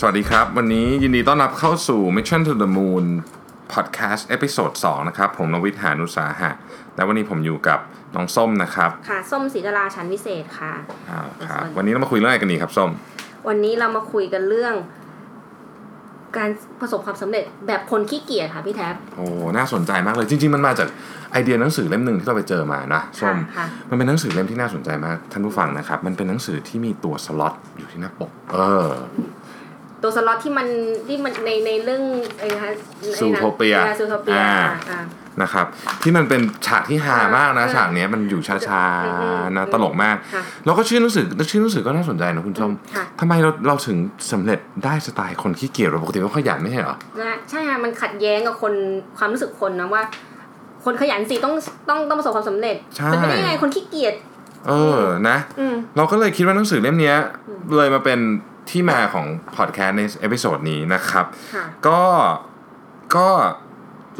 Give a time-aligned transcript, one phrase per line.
[0.00, 3.06] สวัสดีครับ วันนี้ยินดีต้อนรับเข้าสู่ Mission to the Moon
[3.72, 6.50] Podcast episode 2นะครับ ผมรวิศ หาญอุตสาหะ
[6.96, 7.78] และวันนี้ผมอยู่กับ
[8.14, 10.72] น้องส้มนะครับ ค่ะ ส้มศรีดาราชั้นวิเศษค่ะ
[11.10, 12.90] อ่าครับ วันนี้เรามาคุยเรื่องอะไรกันดีครับส้ม
[13.48, 14.74] วันนี้เรามาคุยกันเรื่อง
[16.36, 19.26] การประสบความสำเร็จแบบคนขี้เกียจค่ะพี่แท็บ โอ้
[19.56, 20.88] น่าสนใจมากเลย จริง ๆ มันมาจาก
[21.32, 28.90] ไอเดียหนังสือเล่มหนึ่งที่เราไปเจอมานะส้ม ค่ะมันเป็นหนังสือเล่มที่น่าสนใจมากท่านผู้ฟังนะครับ มันเป็นหนังสือที่มีตัวสล็อตอยู่ที่หน้าปก เออ
[30.02, 30.66] ตัวสล็อตที่มัน
[31.08, 32.02] ที่มันในในเรื่อง
[32.38, 32.70] ไอ้นะคะ
[33.20, 34.52] Zootopia ซูโทเปียอ่า
[34.90, 35.00] อ่า
[35.42, 35.66] นะครับ
[36.02, 38.56] ที่มันเป็นฉากที่ฮามากนะอ่าฉากเนี้ยมันอยู่ช้า
[39.04, 43.96] อืมอืมๆนะตลกมากค่ะแล้วก็ชื่อหนังสือชื่อหนังสือก็น่าสนใจนะคุณส้มค่ะทำไมเราเราถึง
[44.32, 48.72] สำเร็จได้สไตล์คนขี้เกียจเราปกติก็ขยันไม่ใช่เหรอนะใช่ค่ะมันขัดแย้งกับคน
[49.18, 50.02] ความรู้สึกคนนะว่า
[50.84, 51.54] คนขยันสิต้อง
[51.88, 54.14] ต้องต้องประสบความสำเร็จใช่เป็นไปได้ยังไงคนขี้เกียจ
[54.68, 57.16] เออนะอืมเราก็เลยคิดว่าหนังสือเล่มเนี้ย
[57.48, 58.18] อืมเลยมาเป็น
[58.70, 62.00] ที่มาของพอดแคสต์ใน episode นี้นะครับค่ะก็
[63.16, 63.28] ก็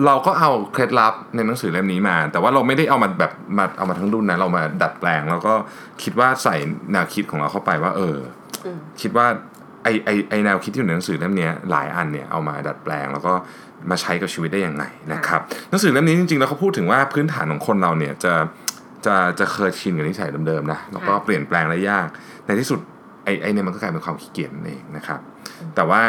[0.07, 5.55] เราก็เอาเคล็ดลับในหนังสือเล่มนี้มา แต่ว่าเราไม่ได้เอามาแบบมาเอามาทั้งดุ้นนะเรามาดัดแปลง แล้วก็
[6.03, 6.57] คิดว่าใส่
[6.93, 8.17] แนวคิดของเราเข้าไปว่า เออ
[8.65, 9.27] อืมคิดว่า
[9.83, 13.35] ไอ้ไอ้ไอ้แนวคิดที่อยู่ในหนังสือเล่มเนี้ยหลายอันเนี่ยเอามาดัดแปลง แล้วก็
[13.91, 18.35] มาใช้กับชีวิตได้ยังไงนะครับหนังสือเล่มนี้จริงๆแล้วเขาพูดถึงว่าพื้นฐานของคนเราเนี่ยจะ
[19.07, 22.09] จะจะเคยชินกับนิสัยเดิมๆนะแล้วก็ค่ะเปลี่ยนแปลงได้ยาก
[22.47, 25.21] ในที่สุดไอไอเนี่ยมันก็กลายเป็นความขี้เกียจนั่นเองนะครับ
[25.75, 26.03] แต่ว่า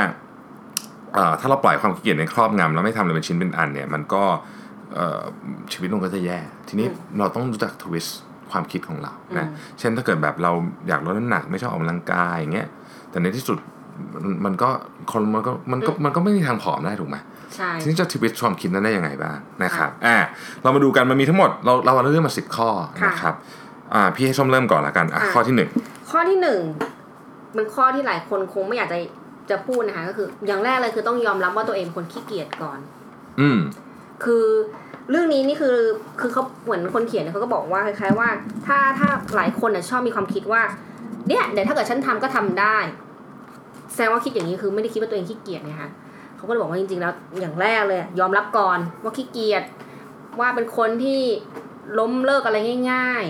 [1.14, 4.24] เอ่อถ้าเราปล่อยความขี้เกียจในครอบงำแล้วไม่ทำอะไรเป็นชิ้นเป็นอันเนี่ยมันก็
[4.96, 5.22] เอ่อ
[5.74, 6.88] ชีวิตมันก็จะแย่ ทีนี้
[7.20, 8.20] เราต้องรู้จักทวิสต์
[8.52, 10.52] ความคิดของเรานะอืมเช่นถ้าเกิดแบบเรา
[10.88, 12.68] อยากลดน้ำหนักไม่ชอบออกกำลังกายอย่างเงี้ย
[13.12, 13.58] แต่ในที่สุด
[14.24, 14.70] มันมันก็
[15.12, 17.18] คนมันก็มันก็มันก็ไม่มีทางผอมได้ถูกไหม
[17.56, 20.18] ใช่ทีนี้จะทวิสต์ความคิดนั้นได้ยังไงบ้างนะครับอ่า
[20.64, 22.70] เรามาดูกันมันมีทั้งหมดเราเราเอาเรื่องมาสิบข้อ
[23.02, 23.36] ค่ะนะครับ
[23.94, 25.70] อ่าพี่ให้ส้มเริ่มก่อนละกันอะอะข้อที่หนึ่ง
[26.12, 26.60] ข้อที่หนึ่ง
[27.56, 29.00] เป็นข้อที่หลายคนคงไม่อยากจะ
[29.50, 32.80] จะพูดนะคะก็คือ อย่างแรกเลยคือต้องยอมรับว่าตัวเองเป็นคนขี้เกียจก่อน
[33.40, 33.60] อืม
[34.24, 34.46] คือ
[35.10, 35.78] เรื่องนี้นี่คือ
[36.20, 38.30] คือเขาเหมือนคนเขียนเนี่ยเขาก็บอกว่าคล้ายๆว่า
[38.68, 40.62] ถ้าถ้าหลายคนน่ะชอบมีความคิดว่า
[41.28, 42.78] เนี่ยเดี๋ยวถ้าเกิดฉันทำก็ทำได้
[43.94, 45.90] แสดงว่าคิดอย่างนี้คือไม่ได้คิดว่าตัวเองขี้เกียจนะคะ
[46.38, 49.64] เขาก็เลยบอกว่าจริงๆแล้วอย่างแรกเลยอะยอมรับก่อนว่าขี้เกียจ
[50.40, 51.22] ว่าเป็นคนที่
[52.00, 52.58] ล้มเลิกอะไร
[52.92, 53.24] ง่าย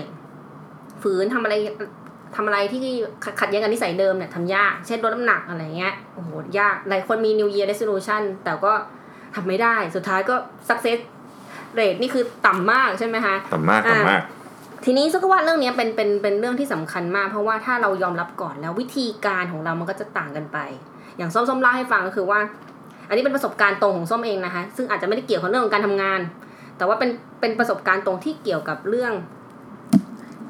[0.48, 1.54] ๆ ฝืนทำอะไร
[2.36, 2.80] ทำอะไรที่
[3.24, 8.72] ขัดขัดแย้งกับนิสัยเดิมเนี่ยทำยาก เช่นลดน้ำหนักอะไรเงี้ยโอ้โหยากหลายคนมี New Year Resolution แต่ก็
[9.34, 10.34] ทำไม่ได้สุดท้ายก็
[10.68, 11.00] success
[11.78, 14.22] rate นี่คือต่ำมากใช่ไหมคะต่ำมากอ่าต่ำมาก
[14.84, 20.58] ทีนี้ซึ่งก็ว่าเรื่องเนี้ยเป็นเป็นเป็นเรื่องที่สำคัญมาก เพราะว่าถ้าเรายอมรับก่อนแล้ววิธีการของเรามันก็จะต่างกันไป
[21.16, 22.40] อย่างส้มส้มเล่าให้ฟังก็คือว่า
[23.08, 26.20] อันนี้เป็นประสบการณ์ตรงของส้มเองนะคะซึ่งอาจจะไม่ได้เกี่ยวกับเรื่องของการทำงาน
[26.76, 27.10] แต่ว่าเป็น
[27.40, 29.12] เป็นประสบการณ์ตรงที่เกี่ยวกับเรื่อง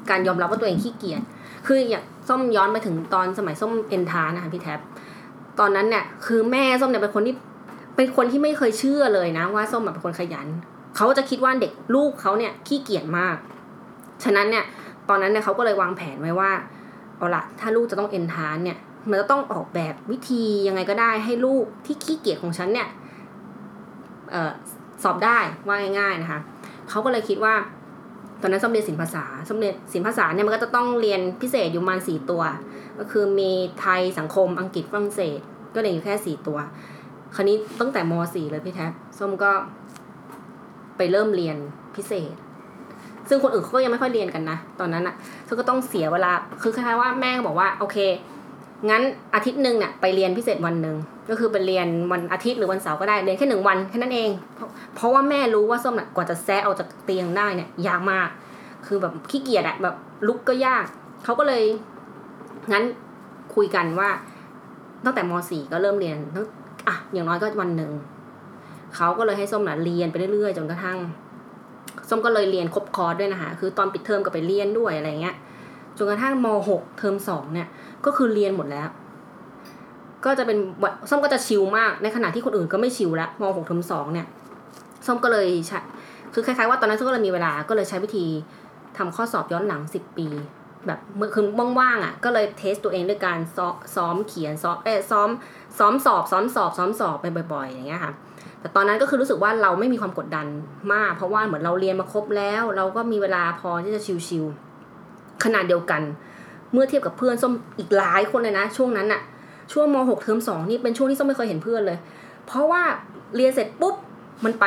[0.09, 1.21] การยอมรับว่าตัวเองขี้เกียจ
[1.65, 4.79] คืออย่างส้มย้อนไปถึงตอนสมัยส้มเอ็นทานะคะพี่แท็บ
[5.59, 7.35] ตอนนั้นเนี่ยคือแม่ส้มเนี่ยเป็นคนที่
[7.95, 10.47] เป็นคนที่ไม่เคยเชื่อเลยนะ ว่าส้มแบบเป็นคนขยัน
[10.95, 13.35] เขาจะคิดว่าเด็กลูกเขาเนี่ยขี้เกียจมาก
[14.23, 14.65] ฉะนั้นเนี่ย
[15.09, 16.51] ตอนนั้นเนี่ยเขาก็เลยวางแผนไว้ว่า
[17.17, 18.77] เอาละถ้าลูกจะต้องเอ็นทานเนี่ย
[19.09, 22.87] มันจะต้องออกแบบวิธียังไงก็ได้ให้ลูกที่ขี้เกียจของฉันเนี่ย
[24.33, 24.51] ออ
[25.03, 26.39] สอบได้ว่าง่ายๆนะคะ
[26.89, 27.53] เขาก็เลยคิดว่า
[28.41, 32.43] ตอนนั้นส้มเรียนศิลปภาษาส้มเรียนศิลปภาษาเนี่ยมันก็จะต้องเรียนพิเศษอยู่ประมาณสี่ตัว
[32.99, 35.39] ก็คือมีไทยสังคมอังกฤษฝรั่งเศส
[35.75, 36.57] ก็เรียนอยู่แค่สี่ตัว
[37.35, 39.51] คราวนี้ตั้งแต่มสี่เลยพี่แท็บส้มก็
[40.97, 41.57] ไปเริ่มเรียน
[41.95, 42.33] พิเศษ
[43.29, 45.15] ซึ่งคนอื่นเขาก็ยังไม่ค่อยเรียนกันนะ ตอนนั้นอะ
[45.47, 46.31] ซึ่งก็ต้องเสียเวลา
[46.61, 47.97] คือคล้ายๆว่าแม่ก็บอกว่าโอเค
[48.89, 49.01] งั้น
[49.35, 50.95] อาทิตย์หนึ่งเนี่ยไปเรียนพิเศษวันหนึ่ง
[51.31, 58.27] ก็คือไปเรียนวันอาทิตย์หรือวันเสาร์ก็ได้เรียนแค่หนึ่งวันแค่นั้นเองเพราะเพราะว่าแม่รู้ว่าส้มน่ะกว่าจะแซะออกจากเตียงได้เนี่ยยากมาก
[58.87, 59.95] คือแบบขี้เกียจอะแบบ
[60.27, 60.85] ลุกก็ยาก
[61.23, 61.63] เขาก็เลย
[62.71, 62.83] งั้น
[63.55, 64.09] คุยกันว่า
[65.05, 66.45] ตั้งแต่ม .4 ก็เริ่มเรียนตั้ง
[66.87, 67.91] อะอย่างน้อยก็วันหนึ่ง
[68.95, 70.97] เขาก็เลยให้ส้มน่ะเรียนไปเรื่อยๆจนกระทั่ง
[72.09, 75.35] ส้มก็เลยเรียนครบคอร์สด้วยนะคะ คือตอนปิดเทอมก็ไปเรียนด้วยอะไรเงี้ย
[75.97, 77.67] จนกระทั่งม .6 เทอมสองเนี่ย
[78.05, 78.89] ก็คือเรียนหมดแล้ว
[80.25, 80.57] ก็จะเป็น
[81.09, 84.27] ส้มก็จะ chill มากในขณะที่คนอื่นก็ไม่ chill แล้วม .6 เทอมสองเนี่ย
[85.05, 85.79] ส้มก็เลยใช้
[86.33, 88.25] คือคล้ายๆว่าตอนนั้นส้มก็เลยมีเวลาก็เลยใช้วิธี
[88.97, 90.27] ทำข้อสอบย้อนหลังสิบปี
[90.87, 91.45] แบบเมื่อคือ
[91.79, 95.29] ว่างๆอะก็เลยเทสตัวเองด้วยการซ้อซ้อมเขียนซ้อมเออซ้อม
[95.77, 98.13] ซ้อมสอบซ้อมสอบซ้อมสอบไปบ่อยๆอย่างเงี้ยค่ะ
[98.59, 100.45] แต่ตอนนั้นก็คือรู้สึกว่าเราไม่มีความกดดัน
[100.93, 106.01] มาก เพราะว่าเหมือนเราเรียนมาครบแล้ว เราก็มีเวลาพอที่จะชิลๆขนาดเดียวกัน
[106.73, 109.21] เมื่อเทียบกับเพื่อนส้มอีกหลายคนเลยนะ ช่วงนั้นอะ
[109.71, 111.97] ช่วงม .6 เทอมสองนี่เป็นช่วงที่ส้มไม่เคยเห็นเพื่อนเลย
[112.47, 112.83] เพราะว่า
[113.35, 113.95] เรียนเสร็จปุ๊บ
[114.45, 114.65] มันไป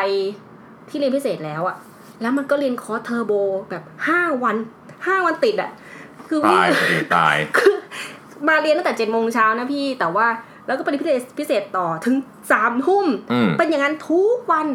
[0.88, 1.76] ที่เรียนพิเศษแล้วอะ
[2.22, 3.32] แล้วมันก็เรียนคอร์สเทอร์โบ
[3.70, 4.56] แบบห้าวัน
[5.06, 5.70] ห้าวันติดอะ
[6.28, 7.76] คือวิ่งตายตายคือ
[8.48, 10.26] มาเรียนตั้งแต่เจ็ดโมงเช้านะพี่แต่ว่า
[10.66, 12.16] แล้วก็เป็นพิเศษพิเศษต่อถึง
[12.52, 14.66] สามทุ่มอืมเป็นอย่างนั้นทุกวัน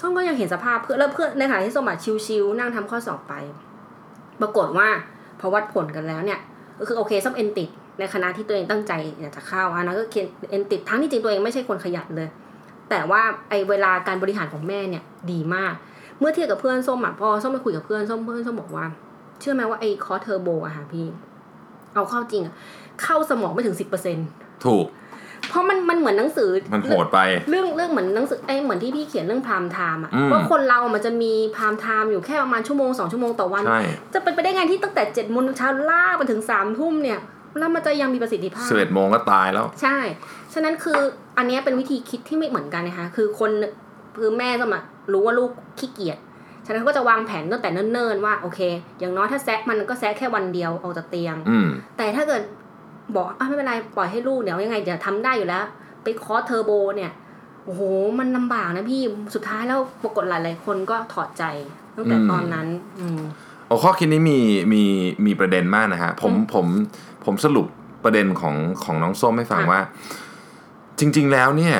[0.00, 1.96] ส้มก็ยังเห็นสภาพเพื่อนแล้วเพื่อนในขณะที่ส้มอะ
[2.26, 3.34] ชิวๆนั่งทำข้อสอบไป
[4.40, 4.88] ปรากฏว่า
[5.40, 6.40] พอวัดผลกันแล้วเนี่ย
[6.78, 7.68] ก็คือโอเคส้มเอ็นติด
[8.00, 12.28] ในคณะที่ตัวเองตั้งใจอยากจะเข้าอันนั้นก็เขียนเอ็นติดทั้งที่จริงตัวเองไม่ใช่คนขยันเลย
[12.90, 15.74] แต่ว่าไอเวลาการบริหารของแม่เนี่ยดีมาก
[16.18, 18.84] เมื่อเทียบกับเพื่อนส้มอะพอส้มไปคุยกับเพื่อนส้มเพื่อนส้มบอกว่า
[19.40, 21.06] เชื่อไหมว่าไอคอร์สเทอร์โบอะค่ะพี่
[21.94, 22.54] เอาเข้าจริงอะ
[23.02, 24.16] เข้าสมองไม่ถึงสิบเปอร์เซ็น
[24.66, 24.86] ถูก
[25.48, 27.18] เพราะมันมันเหมือนหนังสือมันโหดไป
[27.50, 33.80] เรื่องเรื่องเหมือนหนังสือไอเหมือนที่พี่เขียนเรื่อง prime time อะอืมว่าคนเรามันจะมี prime time อยู่แค่ประมาณชั่วโมงสองชั่วโมงต่อวันใช่
[34.14, 37.18] จะเป็นไปได้ไงที่ตั้งแต่เจ็ดโมงเช้าลากไปถึงสามทุ่มเนี่ย
[37.58, 39.96] แล้วมันจะยังมีประสิทธิภาพสิบเอ็ดโมงก็ตายแล้ว ใช่
[40.54, 40.98] ฉะนั้นคือ
[41.38, 43.50] อันเนี้ยเป็นวิธีคิดที่ไม่เหมือนกันนะคะ คือคน
[44.18, 44.80] คือแม่จะมา
[45.12, 46.18] รู้ว่าลูกขี้เกียจ
[46.66, 48.60] ฉะนั้นเขาก็จะวางแผนตั้งแต่เนิ่นๆว่าโอเค
[48.98, 52.42] อย่างน้อยถ้าแซะมันก็แซะแค่วันเดียวออกจากเตียงอืมแต่ถ้าเกิด
[53.14, 55.64] บอกอะไม่เป็นไรปล่อยให้ลูกเดี๋ยวยังไงเดี๋ยวทำได้อยู่แล้ว
[56.02, 57.12] ไปคอร์สเทอร์โบเนี่ย
[57.64, 57.82] โอ้โห
[58.18, 59.02] มันลำบากนะพี่
[59.34, 61.44] สุดท้ายแล้วปรากฏหลายๆคนก็ถอดใจ
[61.96, 62.66] ตั้งแต่อืมตอนนั้น
[63.00, 63.20] อืม
[63.66, 64.38] โอ้ข้อคิดนี้มี
[64.72, 64.82] มี
[65.26, 66.66] มีประเด็นมากนะฮะผมอืมผม
[67.24, 67.66] ผมสรุป
[68.04, 69.80] ประเด็นของของน้องส้มให้ฟังค่ะว่า
[70.98, 71.76] จริง ๆ แล้วเนี่ย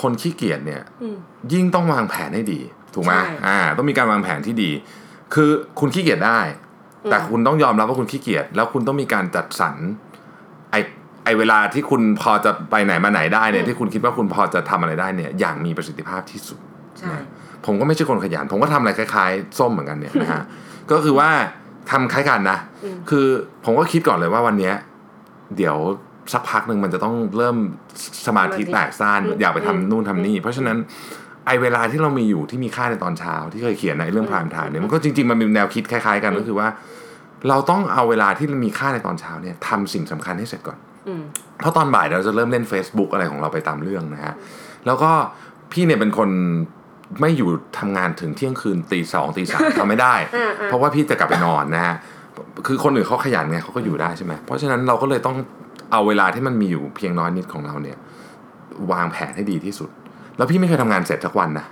[0.00, 1.16] คนขี้เกียจเนี่ยอืม
[1.52, 2.60] ยิ่งต้องวางแผนให้ดี
[2.94, 4.70] ถูกไหมใช่อ่า ต้องมีการวางแผนที่ดี
[5.34, 5.50] คือ
[5.80, 6.40] คุณขี้เกียจได้
[7.10, 9.76] แต่อืมคุณต้องยอมรับว่าคุณขี้เกียจแล้วคุณต้องมีการจัดสรร
[10.70, 10.76] ไอ
[11.24, 16.58] ไอเวลาที่คุณพอจะไปไหนมาไหนได้เนี่ยที่คุณคิดว่าคุณพอจะทำอะไรได้เนี่ย อย่างมีประสิทธิภาพที่สุด
[16.98, 17.14] ใช่
[17.66, 20.42] ผมก็ไม่ใช่คนขยัน ผมก็ทำอะไรคล้าย ๆ ส้มเหมือนกันเนี่ยนะฮะ
[20.90, 21.30] ก็คือว่า
[21.90, 23.26] ทำคล้ายกันนะอืมคือ
[23.64, 24.74] ผมก็คิดก่อนเลยว่าวันเนี้ย
[25.56, 25.76] เดี๋ยว
[26.32, 27.56] สักพักหนึ่งมันจะต้องเริ่ม
[28.26, 30.76] สมาธิแตกซ่านอยากไปทำนู่นทำนี่ เพราะฉะนั้น
[31.46, 36.68] ไอเวลาที่เรามีอยู่ที่มีค่าในตอนเช้าที่เคยเขียนในเรื่องพรามไทม์เนี่ยมันก็จริงๆมันมีแนวคิดคล้ายๆกันก็คือว่า
[37.48, 40.78] เราต้องเอาเวลาที่มีค่าในตอนเช้าเนี่ยทำสิ่งสำคัญให้เสร็จก่อน
[41.08, 41.22] อืม
[41.58, 44.34] เพราะตอนบ่ายเราจะเริ่มเล่น Facebook อะไรของเราไปตามเรื่องนะฮะ
[44.86, 45.10] แล้วก็
[45.72, 46.30] พี่เนี่ยเป็นคน
[47.20, 47.48] ไม่อยู่
[47.78, 51.96] ทำงานถึงเที่ยงคืนตีสองตีสามทำไม่ได้อ่าอ่าเพราะว่าพี่จะกลับไปนอนนะฮะ
[52.66, 55.36] คือคนอื่นเขาขยันไงเขาก็อยู่ได้ใช่ไหมเพราะฉะนั้นเราก็เลยต้อง
[55.92, 57.98] เอาเวลาที่มันมีอยู่เพียงน้อยนิดของเราเนี่ย
[58.92, 59.90] วางแผนให้ดีที่สุด
[60.36, 61.66] แล้วพี่ไม่เคยทำงานเสร็จสักวันนะ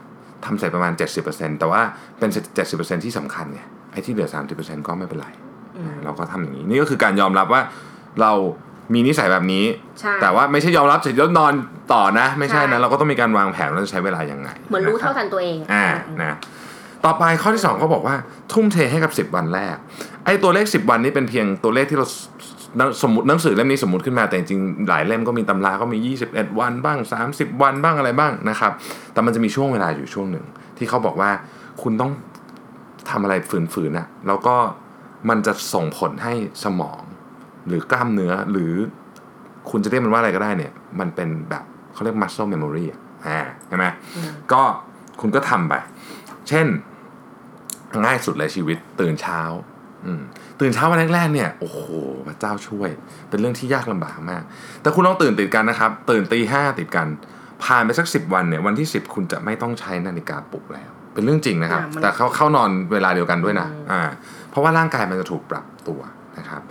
[0.45, 0.93] ทำเสร็จประมาณ
[1.27, 1.81] 70%แต่ว่า
[2.19, 2.31] เป็น
[2.67, 3.61] 70%ที่สำคัญไง
[3.93, 4.29] ไอ้ที่เหลือ
[4.59, 5.29] 30%ก็ไม่เป็นไร
[5.77, 7.63] อืมเราก็ทำอย่างนี้ นี่ก็คือการยอมรับว่า
[8.21, 8.33] เรา
[8.93, 9.65] มีนิสัยแบบนี้
[10.01, 11.53] ใช่แต่ว่าไม่ใช่ยอมรับเสร็จแล้วนอน
[11.93, 15.87] ต่อนะ ไม่ใช่ใช่นะเราก็ต้องมีการวางแผนว่าจะใช้เวลายังไง เหมือนรู้ะคบเท่าทันตัวเองอ่า
[16.23, 16.37] นะ
[17.05, 18.17] ต่อไปข้อที่2เขาบอกว่า
[18.53, 19.77] ทุ่มเทให้กับ 10 วันแรก
[20.25, 22.07] ไอ้ตัวเลข 10 วันนี้เป็นเพียงตัวเลขที่เรา
[23.03, 26.99] สมมติหนังสือเล่มนี้สมมติขึ้นมาแต่จริงๆหลายเล่มก็มีตำราก็มี 21 วันบ้าง
[27.31, 28.73] 30 วันบ้างอะไรบ้างนะครับ
[29.13, 30.45] แต่มันจะมีช่วงเวลาอยู่ช่วงหนึ่ง
[30.79, 31.31] ที่เขาบอกว่า
[31.83, 32.11] คุณต้อง
[33.11, 33.35] ทำอะไร
[33.73, 34.57] ฝืนๆนะแล้วก็
[35.29, 36.35] มันจะส่งผลให้
[36.65, 37.01] สมอง
[37.67, 38.73] หรือกล้ามเนื้อหรือ
[39.71, 44.63] คุณจะเรียกมันว่าอะไรก็ได้เนี่ย มันเป็นแบบเขาเรียก muscle memory อะอ่าใช่ไหมอืมก็
[45.21, 45.75] คุณก็ทำไป
[46.49, 46.67] เช่น
[48.05, 49.41] ง่ายสุดเลยชีวิตตื่นเช้า
[50.07, 50.23] อืม
[50.61, 51.81] ตื่นเช้าวันแรกๆเนี่ยโอ้โห
[52.27, 52.89] พระเจ้าช่วย
[53.29, 54.43] เป็นเรื่องที่ยากลำบากมาก
[54.83, 57.07] แต่คุณต้องตื่นติดกันนะครับ ตื่นตีห้าติดกัน
[57.65, 64.01] ผ่านไปสักสิบวันเนี่ยวันที่สิบคุณจะไม่ต้องใช้นาฬิกาปลุกแล้ว เป็นเรื่องจริงนะครับอ่ามันแต่เขาเข้านอนเวลาเดียวกันด้วยนะอืมอ่า
[64.51, 66.01] เพราะว่าร่างกายมันจะถูกปรับตัว
[66.39, 66.63] นะครับ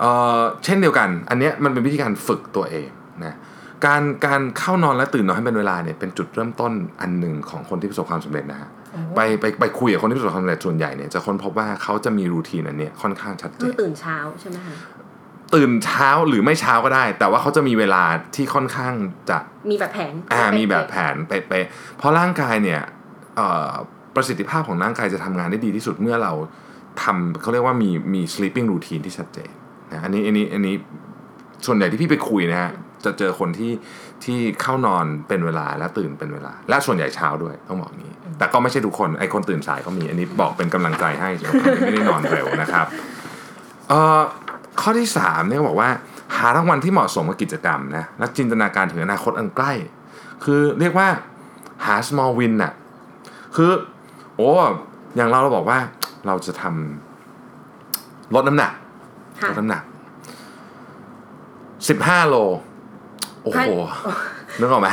[0.00, 2.88] เอ่อเช่นเดียวกัน อันเนี้ยมันเป็นวิธีการฝึกตัวเอง
[3.24, 3.34] นะ
[3.86, 8.70] การการเข้านอนและตื่นนอนให้เป็นเวลาเนี่ยเป็นจุดเริ่มต้นอันหนึ่งของคนที่ประสบความสำเร็จนะฮะ
[9.16, 14.74] ไปไปไปคุยกับคนที่ประสบความสำเร็จส่วนใหญ่เนี่ยจะค้นพบว่าเขาจะมีรูทีนอันเนี้ยค่อนข้างชัดเจคือนตื่นเช้าใช่ไหมคะ
[15.54, 18.94] ตื่นเช้าหรือไม่เช้าก็ได้ แต่ว่าเขาจะมีเวลาที่ค่อนข้าง
[19.30, 19.38] จะ
[19.70, 22.82] มีแบบแผนอ่าเป๊ะๆมีแบบแผนเป๊ะๆเพราะร่างกายเนี่ย
[23.36, 23.70] เอ่อ
[24.14, 26.32] ประสิทธิภาพของร่างกายจะทำงานได้ดีที่สุดเมื่อเรา
[27.02, 29.50] ทำเขาเรียกว่ามีมี sleeping routine ที่ชัดเจน
[29.94, 30.74] นะอันนี้อันนี้อันนี้
[31.66, 32.70] ส่วนใหญ่ที่พี่ไปคุยนะฮะ
[33.04, 33.72] จะเจอคนที่
[34.24, 42.86] ที่เข้านอนเป็นเวลาและตื่นเป็นเวลา และส่วนใหญ่เช้าด้วยต้องบอกงนี้ แต่ก็ไม่ใช่ทุกคนไอ้คนตื่นสายก็มี อันนี้บอกเป็นกำลังใจให้สำหรับคนที่ไม่ได้นอนเร็วนะครับ
[43.88, 44.20] เอ่อ
[44.80, 45.90] ข้อที่สามเนี่ยบอกว่า
[46.36, 49.72] หารางวัลที่เหมาะสมกับกิจกรรมนะและจินตนาการถึงอนาคตอันใกล้
[50.44, 51.08] คือเรียกว่า
[51.86, 52.72] หา small win น่ะ
[53.56, 53.70] คือ
[54.36, 54.50] โอ้
[55.16, 55.78] อย่างเราเราบอกว่า
[56.26, 58.72] เราจะทำลดน้ำหนัก
[59.42, 59.82] ลดน้ำหนัก
[61.88, 62.36] สิบห้าโล
[63.42, 63.70] โอ้โห
[64.60, 64.88] นึกออกไหม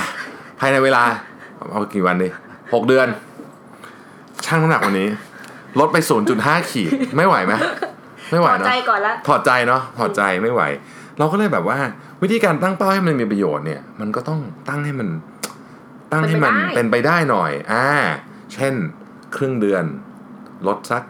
[0.60, 1.04] ภายในเวลา
[1.72, 2.30] เอากี่วันดิ
[2.74, 3.08] หกเดือน
[4.46, 5.08] ช่างน้ำหนักวันนี้
[5.80, 5.98] ลดไป
[6.34, 7.54] 0.5ขีด ไม่ไหวไหม
[8.32, 10.62] ไม่ไหวพอเนาะใจก่อนละถอดใจเนาะถอดใจไม่ไหว
[11.20, 11.78] เราก็เลยแบบว่า
[12.22, 15.10] วิธีการตั้งเป้าให้มันมีประโยชน์เนี่ย มันก็ต้องตั้งให้มัน
[16.12, 17.86] ตั้งให้มันเป็เป็นนไปไปได้ได้หน่อย อ่า
[18.54, 18.74] เช่น
[19.36, 19.84] ครึ่งเดือน
[20.68, 21.04] ลดสัก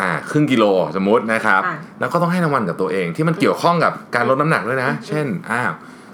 [0.00, 0.64] อ่าครึ่งกิโล
[0.96, 5.72] สมมตินะครับค่ะแล้วก็ต้องให้รางวัลกับตัวเองที่มันเกี่ยวข้องกับการลดน้ำหนักด้วยนะ เช่นอ้าว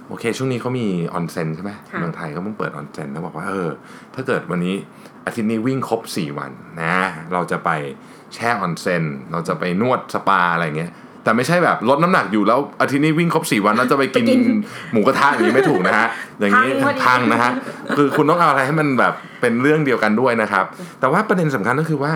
[0.08, 3.70] โอเค ช่วงนี้เขามีออนเซ็นใช่ไหมค่ะเมืองไทยก็เพิ่งเปิดออนเซ็นแล้วบอกว่าเออ
[4.14, 4.74] ถ้าเกิดวันนี้
[5.26, 6.50] อาทิตย์นี้วิ่งครบ 4 วัน
[6.82, 6.94] นะ
[7.32, 7.70] เราจะไป
[8.34, 10.92] แช่ออนเซ็นเราจะไปนวดสปาอะไรเงี้ย
[11.24, 14.40] แต่ไม่ใช่แบบลดน้ำหนักอยู่แล้วอาทิตย์นี้วิ่งครบ4วันแล้วจะไปกินไปกิน
[14.92, 16.08] หมูกระทะอย่างนี้ไม่ถูกนะฮะ
[16.40, 17.52] อย่างนี้พังพอดีพังนะฮะ
[17.96, 20.64] คือคุณต้องเอาอะไรให้มันแบบเป็นเรื่องเดียวกันด้วยนะครับ
[21.00, 22.12] แต่ว่าประเด็นสำคัญก็คือว่า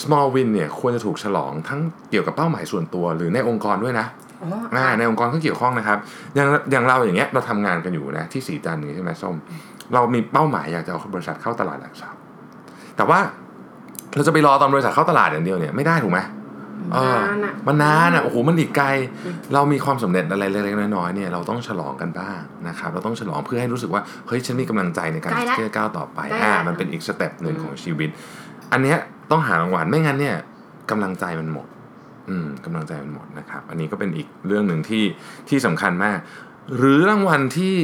[0.00, 1.80] small win เนี่ยควรจะถูกฉลองทั้ง
[2.10, 4.06] เกี่ยวกับเป้าหมายส่วนตัว หรือในองค์กรด้วยนะ
[4.42, 5.98] อ๋ออ่าในองค์กรก็เกี่ยวข้องนะครับ
[6.34, 9.34] อย่างอย่างเราอย่างเงี้ยเราทำงานกันอยู่นะที่สีจันทร์นี้ใช่ไหมส้ม
[9.94, 12.18] เรามีเป้าหมายอยากจะเอาบริษัทเข้าตลาดหลักทรัพย์
[12.96, 13.18] แต่ว่า
[14.16, 16.20] เราจะไปรอตอนบริษัทเข้าตลาดอย่างเดียวเนี่ยไม่ได้ถูกไหม
[16.92, 18.86] เออนานอะมันนานอะโอ้โหมันอีกไกล
[19.54, 28.10] เรามีความสำเร็จอะไรเล็กๆน้อยๆเนี่ยเราต้องฉลองกันบ้างนะครับเราต้องฉลองเพื่อให้รู้สึกว่าเฮ้ยฉันมีกำลังใจในการใกล้ละที่จะก้าวต่อไปใกล้ละอ่ามันเป็นอีกสเต็ปหนึ่งของชีวิต
[28.72, 28.98] อันเนี้ย
[29.30, 30.36] ต้องหารางวัลไม่งั้นเนี่ย
[30.90, 31.66] กำลังใจมันหมด
[32.30, 35.04] อืมกำลังใจมันหมดนะครับ อันนี้ก็เป็นอีกเรื่องหนึ่งที่
[35.48, 36.18] ที่สำคัญมาก
[36.76, 37.74] หรือรางวัลที่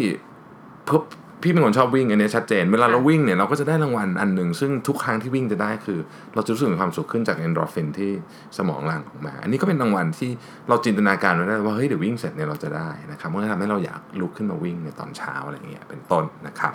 [0.89, 1.03] พบ
[1.43, 5.99] พี่เป็นคนชอบวิ่งอันนี้ชัดเจน เวลาเราวิ่งเนี่ยเราก็จะได้รางวัลอันหนึ่ง ซึ่งทุกครั้งที่วิ่งจะได้คือ
[6.35, 8.13] เราจะรู้สึกมีความสุขขึ้นจากเอนโดรฟินที่
[8.59, 10.31] สมองหลั่งออกมา อันนี้ก็เป็นรางวัลที่
[10.69, 16.73] เราจินตนาการไว้ได้ว่าเฮ้ยเดี๋ยววิ่งเสร็จเนี่ยเราจะได้นะครับมันก็ทำให้เราอยากลุกขึ้นมาวิ่งในตอนเช้าอะไรอย่างเงี้ยเป็นต้นนะครับ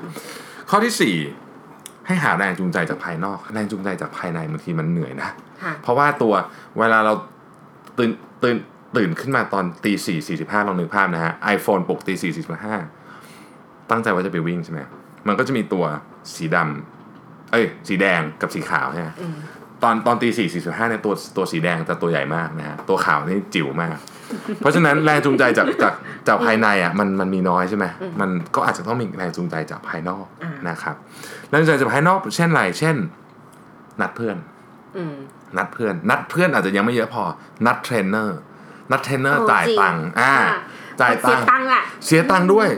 [0.69, 1.15] ข้อที่สี่
[2.11, 5.29] ให้หาแรงจูงใจจากภายนอก แรงจูงใจจากภายในบางทีมันเหนื่อยนะ
[5.63, 6.33] ค่ะเพราะว่าตัว
[6.77, 7.13] เวลาเรา
[7.97, 8.11] ตื่น
[8.43, 8.57] ตื่น
[8.95, 12.75] ตื่นขึ้นมาตอนตีสี่สี่สิบห้าลองนึกภาพนะฮะ iPhone ปลุกตีสี่สี่สิบห้า
[13.89, 14.79] ตั้งใจว่าจะไปวิ่งใช่ไหม
[15.27, 15.85] มันก็จะมีตัว
[16.35, 19.35] สีดำเอ้ย สีแดงกับสีขาวใช่ไหมอืม
[19.83, 23.95] ตอนตอนตีสี่สี่สิบห้าเนี่ยตัวตัวสีแดงจะตัวใหญ่มากนะฮะตัวขาวนี่จิ๋วมาก
[24.57, 25.93] เพราะฉะนั้นแรงจูงใจจากจาก
[26.27, 27.85] จากภายในอะมันมันมีน้อยใช่ไหม
[28.21, 30.95] มันก็อาจจะต้องมีแรงจูงใจจากภายนอกอ่านะครับ
[31.49, 32.95] แรงจูงใจจากภายนอก เช่นไรเช่น
[34.01, 34.37] นัดเพื่อน
[34.97, 35.15] อืม
[35.57, 37.23] นัดเพื่อน นัดเพื่อนอาจจะยังไม่เยอะพอ
[37.65, 38.37] นัดเทรนเนอร์
[38.91, 40.57] นัดเทรนเนอร์โอ้จ่ายจริงตังค์อ่าอ่า
[41.01, 42.69] จ่ายตัเสียงค์ตังค์อะเสียตังค์ด้วย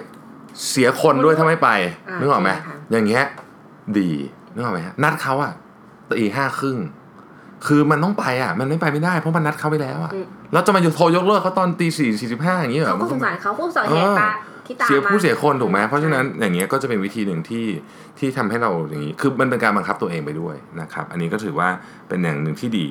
[0.69, 1.69] เสียคนด้วยถ้าไม่ไป
[2.09, 3.23] อ่านึกออกไหมใช่ค่ะอย่างเงี้ย
[3.99, 4.09] ดี
[4.53, 5.51] นึกออกไหมฮะนัดเขาอะ
[6.09, 6.77] ตีห้าครึ่ง
[7.67, 14.29] คือมันต้องไปอะ มันไม่ไปไม่ได้เพราะมันนัดเขาไปแล้วอะอืมแล้วจะมาโทรยกเลิกเขาตอนตีสี่สี่สิบห้าอย่างเงี้ยเหรอเขาก็สงสารเขาผู้สอนแหกตา
[14.67, 17.65] ที่ตามเสียมาผู้เสียคนถูกไหมเพราะฉะนั้นอย่างเงี้ยก็จะเป็นวิธีหนึ่งที่
[18.19, 21.69] ที่ทำให้เราอย่างนี้ คือมันเป็นการบังคับตัวเองไปด้วยนะครับ อันนี้ก็ถือว่า
[22.07, 22.87] เป็นอย่างหนึ่งที่ดี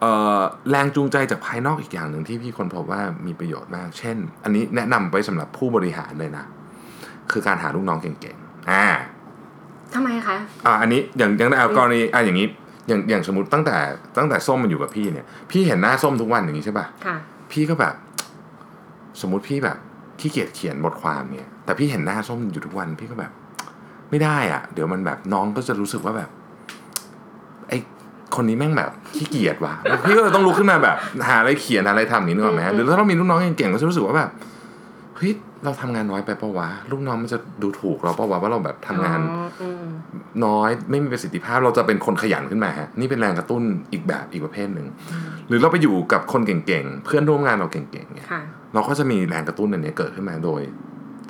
[0.00, 0.40] เอ่อ
[0.70, 6.44] แรงจูงใจจากภายนอกอีกอย่างหนึ่งที่พี่คนพบว่ามีประโยชน์มาก เช่น อันนี้แนะนำไว้สำหรับผู้บริหารเลยนะ
[7.32, 8.86] คือการหาลูกน้องเก่งๆอ่า
[9.94, 12.46] ทำไมคะอ่าอันนี้อย่างอย่างในกรณีอ่าอย่างนี้
[12.88, 13.76] อย่างอย่างสมมติตั้งแต่
[14.18, 17.16] ตั้งแต่ส้มมันอยู่กับพี่เนี่ย พี่เห็นหน้าส้มทุกวันอย่างนี้ใช่ป่ะค่ะ
[17.52, 17.94] พี่ก็แบบ
[19.20, 19.76] สมมุติพี่แบบ
[20.20, 23.32] ขี้เกียจเขียนบทความเนี่ย แต่พี่เห็นหน้าส้มอยู่ทุกวัน พี่ก็แบบ
[24.10, 26.30] ไม่ได้อะ เดี๋ยวมันแบบน้องก็จะรู้สึกว่าแบบ
[27.68, 27.78] ไอ้
[28.36, 30.96] คนนี้แม่งแบบขี้เกียจว่ะแล้วพี่ก็เลยต้องลุกขึ้นมาแบบ
[31.28, 39.84] หาอะไรเขียนหาอะไรทำอย่างนี้นึกออกไหมอืมหรือถ้าเรามีลูกน้องเก่งๆก็จะรู้สึกว่าแบบเฮ้ยเราทำงานน้อยไปปะวะลูกน้องมันจะดูถูกเราปะวะว่าเราแบบทำงานอ๋ออืม
[40.44, 43.62] น้อยไม่มีประสิทธิภาพเราจะเป็นคนขยันขึ้นมาฮะนี่เป็นแรงกระตุ้น
[43.92, 44.86] อีกแบบอีกประเภทหนึ่ง
[45.48, 48.42] หรือเราไปอยู่กับคนเก่งๆเพื่อนร่วมงานเราเก่งๆเนี่ยค่ะ
[48.74, 50.60] เราก็จะมีแรงกระตุ้นอันนี้เกิดขึ้นมาโดย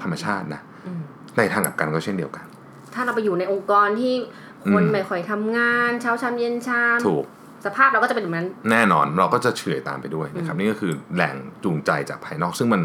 [0.03, 1.01] ธรรมชาตินะอืม
[1.37, 2.45] ในทางกลับกันก็เช่นเดียวกัน
[2.95, 4.15] ถ้าเราไปอยู่ในองค์กรที่
[4.73, 7.25] คนอืมไม่ค่อยทำงานเช้าชามเย็นชามถูก
[7.67, 12.83] สภาพเราก็จะเป็นแบบนั้น แน่นอนเราก็จะเฉื่อยตามไปด้วยนะครับนี่ก็คือแรงจูงใจจากภายนอกซึ่งมัน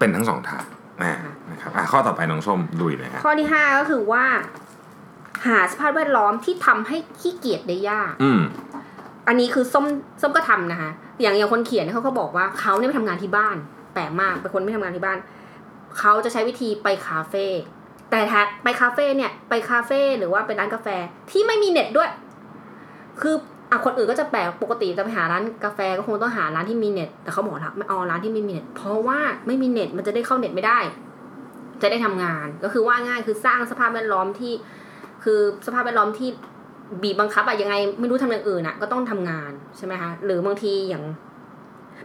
[0.00, 0.64] เป็นทั้งสองทาง
[1.02, 4.24] นะนะครับอะข้อต่อไปน้องส้มลุยเลยฮะข้อที่ห้าก็คือว่า
[5.46, 8.40] หาสภาพแวดล้อมที่ทำให้ขี้เกียจได้ยาก อืม
[9.28, 9.84] อันนี้คือส้ม
[10.22, 10.90] ส้มก็ทำนะคะ
[11.20, 13.56] อย่างอย่างคนเขียนเนี่ยเขาก็บอกว่าเขาเนี่ยไปทำงานที่บ้าน
[13.94, 15.18] แปลกมากเป็นคนไม่ทำงานที่บ้าน
[15.98, 17.46] เขาจะใช้วิธีไปคาเฟ่
[18.10, 20.88] แต่ถ้าไปคาเฟ่เนี่ย ไปคาเฟ่หรือว่าเป็นร้านกาแฟ
[21.30, 22.10] ที่ไม่มีเน็ตด้วย
[23.20, 23.36] คือ
[23.70, 30.78] อะคนอื่นก็จะแปลกปกติจะไปหาร้านกาแฟก็คงต้องหาร้านที่มีเน็ต แต่เขาบอกว่าไม่เอาร้านที่ไม่มีเน็ต เพราะว่าไม่มีเน็ตมันจะได้เข้าเน็ตไม่ได้
[31.82, 34.52] จะได้ทำงานก็คือว่าง่ายคือสร้างสภาพแวดล้อมที่
[35.24, 36.28] คือสภาพแวดล้อมที่
[37.02, 41.04] บีบบังคับอะยังไงไม่รู้ทำอย่างอื่นอะก็ต้องทำงานใช่ไหมคะหรือบางทีอย่าง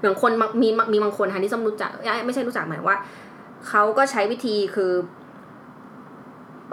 [0.05, 0.31] บางคน
[0.61, 1.91] มีมีบางคนค่ะที่ส้มรู้จัก
[2.25, 2.97] ไม่ใช่รู้จักหมายว่า
[3.67, 4.91] เขาก็ใช้วิธีคือ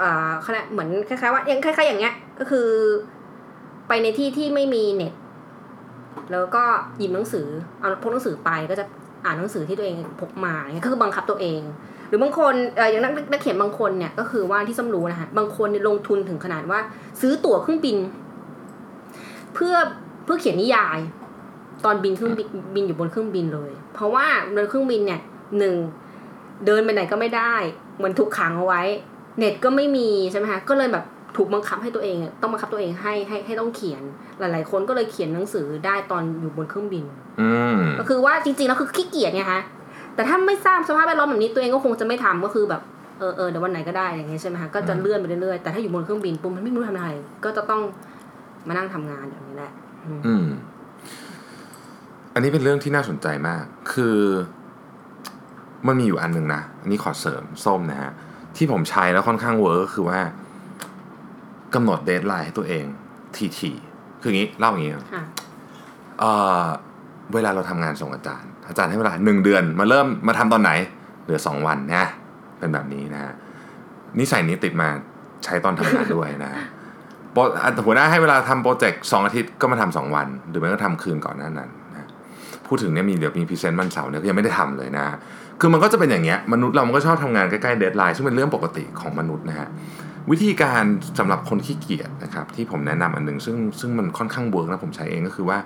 [0.03, 2.69] อ่าขณะเหมือนคล้ายๆว่าย่างคล้ายๆอย่างเงี้ยก็คือ
[3.95, 5.13] ไปในที่ที่ไม่มีเน็ต
[6.33, 6.63] แล้วก็
[6.99, 7.49] หยิบหนังสือ
[7.81, 8.85] เอาพกหนังสือไปก็จะ
[9.25, 11.61] อ่านหนังสือที่ตัวเองพกมาเงี้ยก็คือบังคับตัวเอง
[12.09, 16.81] หรือบางคนเอออย่างนักนักเขียนบางคนเนี่ยก็คือว่าที่ส้มรู้นะคะบางคนลงทุนถึงขนาดว่า
[17.21, 17.97] ซื้อตั๋วเครื่องบิน
[19.55, 19.75] เพื่อ
[20.25, 20.99] เพื่อเขียนนิยาย
[21.85, 25.21] ตอนบินเครื่องบินบินอยู่บนเครื่องบินเลย เพราะว่าบนเครื่องบินเนี่ย
[25.59, 25.75] หนึ่ง
[26.67, 27.55] เดินไปไหนก็ไม่ได้
[27.97, 28.83] เหมือนถูกขังเอาไว้
[29.39, 31.05] เน็ตก็ไม่มีใช่ไหมคะก็เลยแบบ
[31.37, 34.03] ถูกบังคับให้ตัวเอง ต้องบังคับตัวเองให้ให้ให้ต้องเขียน
[34.39, 37.05] หลาย ๆ คนก็เลยเขียนหนังสือได้ตอนอยู่บนเครื่องบิน
[37.41, 39.61] อืมก็คือว่าจริง ๆ แล้วคือขี้เกียจไงคะ
[40.15, 42.83] แต่ถ้าไม่ทราบสภาพแวดล้อมแบบนี้ตัวเองก็คงจะไม่ทำก็คือแบบ
[43.19, 47.09] เออเออเดี๋ยววันไหนก็ได้อย่างเงี้ยใช่ไหมคะก็จะเลื่อนไปเรื่อยๆแต่ถ้าอยู่บนเครื่องบินปุ๊บมันไม่รู้ทำอะไร
[47.45, 47.83] ก็จะต้อง
[48.69, 49.73] มานั่งทำงานอย่างนี้แหละ
[50.05, 50.47] อืมอืม
[52.35, 53.63] อันนี้เป็นเรื่องที่น่าสนใจมาก
[53.93, 54.17] คือ
[55.87, 58.13] มันมีอยู่อันหนึ่งนะ อันนี้ขอเสริมส้มนะฮะ
[58.57, 60.21] ที่ผมใช้แล้วค่อนข้าง work ก็คือว่า
[61.75, 62.85] กำหนด deadline ให้ตัวเอง
[63.59, 65.25] ถี่ๆคืออย่างนี้เล่าอย่างนี้ค่ะ
[66.19, 66.33] เอ่
[66.65, 66.67] อ
[67.35, 70.71] เวลาเราทำงานส่งอาจารย์ อาจารย์ให้เวลาหนึ่งเดือนมาเริ่มมาทำตอนไหน
[71.25, 72.05] เหลือสองวันนะ
[72.59, 73.33] เป็นแบบนี้นะฮะ
[74.19, 74.89] นิสัยนี้ติดมา
[75.45, 76.59] ใช้ตอนทำงานด้วยนะฮะ
[77.33, 82.07] โปรอะหัวหน้าให้เวลาทำ project สองอาทิตย์ก็มาทำสองวัน หรือไม่ก็ทำคืนก่อนหน้านั้นนะ
[82.67, 85.05] พูดถึงเนี่ยมีเดี๋ยวมี present วันเสาร์เนี่ยก็ยังไม่ได้ทำเลยนะ
[85.61, 89.69] คือมันก็จะเป็นอย่างเงี้ยมนุษย์เรามันก็ชอบทำงานใกล้ๆ deadline ซึ่งเป็นเรื่องปกติของมนุษย์นะฮะ
[90.31, 90.85] วิธีการ
[91.19, 95.59] สำหรับคนขี้เกียจนะครับที่ผมแนะนำอันหนึ่งซึ่งซึ่งมันค่อนข้าง work นะผมใช้เองก็คือว่า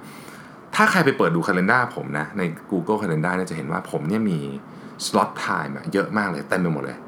[0.75, 4.39] ถ้าใครไปเปิดดู calendar ผมนะใน Google Calendar เนี่ยจะเห็นว่าผมเนี่ยมี
[5.07, 6.99] slot time อะเยอะมากเลยเต็มไปหมดเลย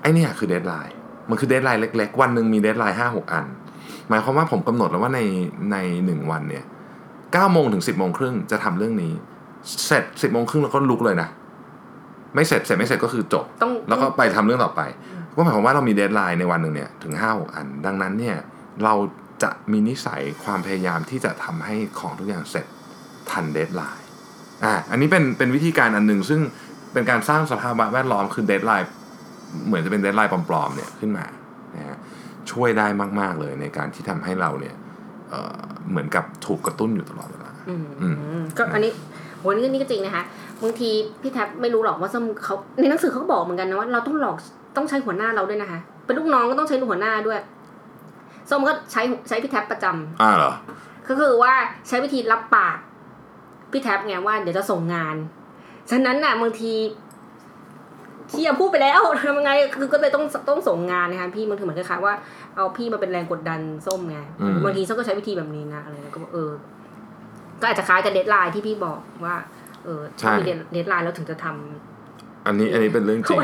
[0.00, 0.96] ไอเนี่ยคือ deadline
[1.30, 3.46] มันคือ deadline เล็ก ๆ วันหนึ่งมี deadline ห้าหกอัน
[4.08, 5.20] หมายความว่าผมกำหนดแล้วว่าใน
[5.72, 6.64] ในหนึ่งวันเนี่ย
[7.32, 9.12] เก้าโมงถึงสิบโมงครึ่งจะทำเรื่องนี้
[9.86, 11.28] เสร็จสิบโมงครึ่งแล้วก็ลุกเลยนะ
[12.34, 14.82] ไม่เสร็จเสร็จไม่เสร็จก็คือจบต้องแล้วก็ไปทำเรื่องต่อไป
[15.36, 18.36] ก็หมายความว่าเรามี deadline ในวันหนึ่งเนี่ยถึงห้าหกอัน ดังนั้นเนี่ย
[18.84, 18.94] เรา
[19.42, 22.66] จะมีนิสัยความพยายามที่จะทำให้ของทุกอย่างเสร็จ
[23.30, 24.06] ทัน deadline
[24.64, 26.40] อ่าอันนี้เป็นเป็นวิธีการอันหนึ่งซึ่ง
[26.92, 28.88] เป็นการสร้างสภาพแวดล้อมคือ deadline
[29.66, 31.26] เหมือนจะเป็น deadline ปลอมๆเนี่ยขึ้นมา
[31.76, 31.98] นะฮะ
[32.50, 32.86] ช่วยได้
[33.20, 34.74] มาก ๆเลยในการที่ทำให้เราเนี่ย
[35.30, 35.58] เอ่อ
[35.90, 38.92] เหมือนกับถูกกระตุ้นอยู่ตลอดเวลาอืมอืมอืมก็อันนี้
[39.38, 40.24] โหนี่นี่ก็จริงนะคะ
[40.62, 44.38] บางทีพี่แท็บไม่รู้หรอกว่าส้มเขาในหนังสือเขาก็บอกเหมือนกันนะว่าเราต้องหลอก
[44.76, 47.40] ต้องใช้หัวหน้าเราด้วยนะคะ เป็นลูกน้องก็ต้องใช้หัวหน้าด้วย
[48.50, 50.52] ส้มก็ใช้ใช้พี่แท็บประจำอ่าเหรอ
[51.08, 51.52] ก็คือว่า
[51.88, 52.78] ใช้วิธีรับปาก
[53.72, 55.16] พี่แท็บไงว่าเดี๋ยวจะส่งงาน
[55.90, 56.72] ฉะนั้นน่ะบางที
[58.28, 62.14] เนี่ยพูดไปแล้วทำยังไงคือก็เลยต้องต้องส่งงานนะคะพี่บางทีเหมือนคล้ายๆว่า
[62.56, 66.50] เอาพี่มาเป็นแรงกดดันส้มไงอืมบางทีส้มก็ใช้วิธีแบบนี้นะอะไรแล้วก็บอกเออ
[67.60, 69.34] ก็อาจจะคล้ายกับ deadline ที่พี่บอกว่า
[69.84, 71.93] เออถ้ามี deadline แล้วถึงจะทำ
[72.46, 73.38] อันนี้อันนี้เป็นเรื่องจริง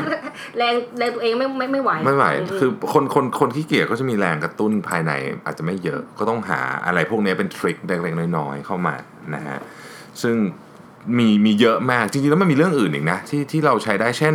[0.57, 5.11] แรงแรงตัวเองไม่ไม่ไม่ไหวไม่ไหวมคือคนคนคนขี้เกียจก็จะมีแรงกระตุ้นภายใน
[5.45, 8.95] อาจจะไม่เยอะก็ต้องหาอะไรพวกนี้เป็น trick เล็กๆน้อยๆเข้ามา
[9.35, 9.57] นะฮะ
[10.21, 10.35] ซึ่ง
[11.17, 14.33] มีมีเยอะมากจริงๆแล้วมันมีเรื่องอื่นอีกนะที่ที่เราใช้ได้เช่น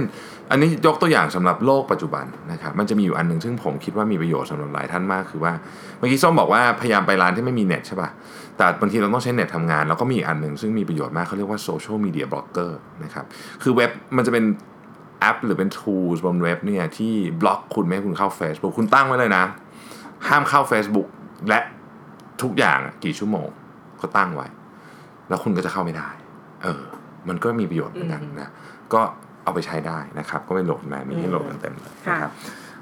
[0.51, 5.53] อันนี้ยกตัวอย่างสำหรับโลกปัจจุบันนะครับมันจะมีอยู่อันหนึ่งซึ่งผมคิดว่ามีประโยชน์สำหรับหลายท่านมากคือว่า
[5.99, 8.09] เมื่อกี้ส้มบอกว่าพยายามไปร้านที่ไม่มีเน็ตใช่ป่ะ
[8.57, 13.25] แต่บางทีเราต้องใช้เน็ตทำงาน แล้วก็มีอีกอันหนึ่งซึ่งมีประโยชน์มากเขาเรียกว่า social media blockerนะครับ
[13.63, 14.45] คือเว็บมันจะเป็น
[15.21, 19.45] แอปหรือเป็น tools บนเว็บเนี่ยที่บล็อกคุณไม่ให้คุณเข้า Facebook คุณตั้งไว้เลยนะ
[20.29, 21.09] ห้ามเข้า Facebook
[21.49, 21.61] และ
[22.43, 23.49] ทุกอย่างอะกี่ชั่วโมง
[24.01, 24.47] ก็ตั้งไว้
[25.29, 26.09] แล้วคุณก็จะเข้าไม่ได้
[26.63, 26.83] เออ
[27.29, 28.51] มันก็มีประโยชน์เหมือนกันนะ
[28.93, 29.01] ก็
[29.43, 32.33] เอาไปใช้ได้นะครับ ก็ไปโหลดมามีให้โหลดกันเต็มเลยนะครับ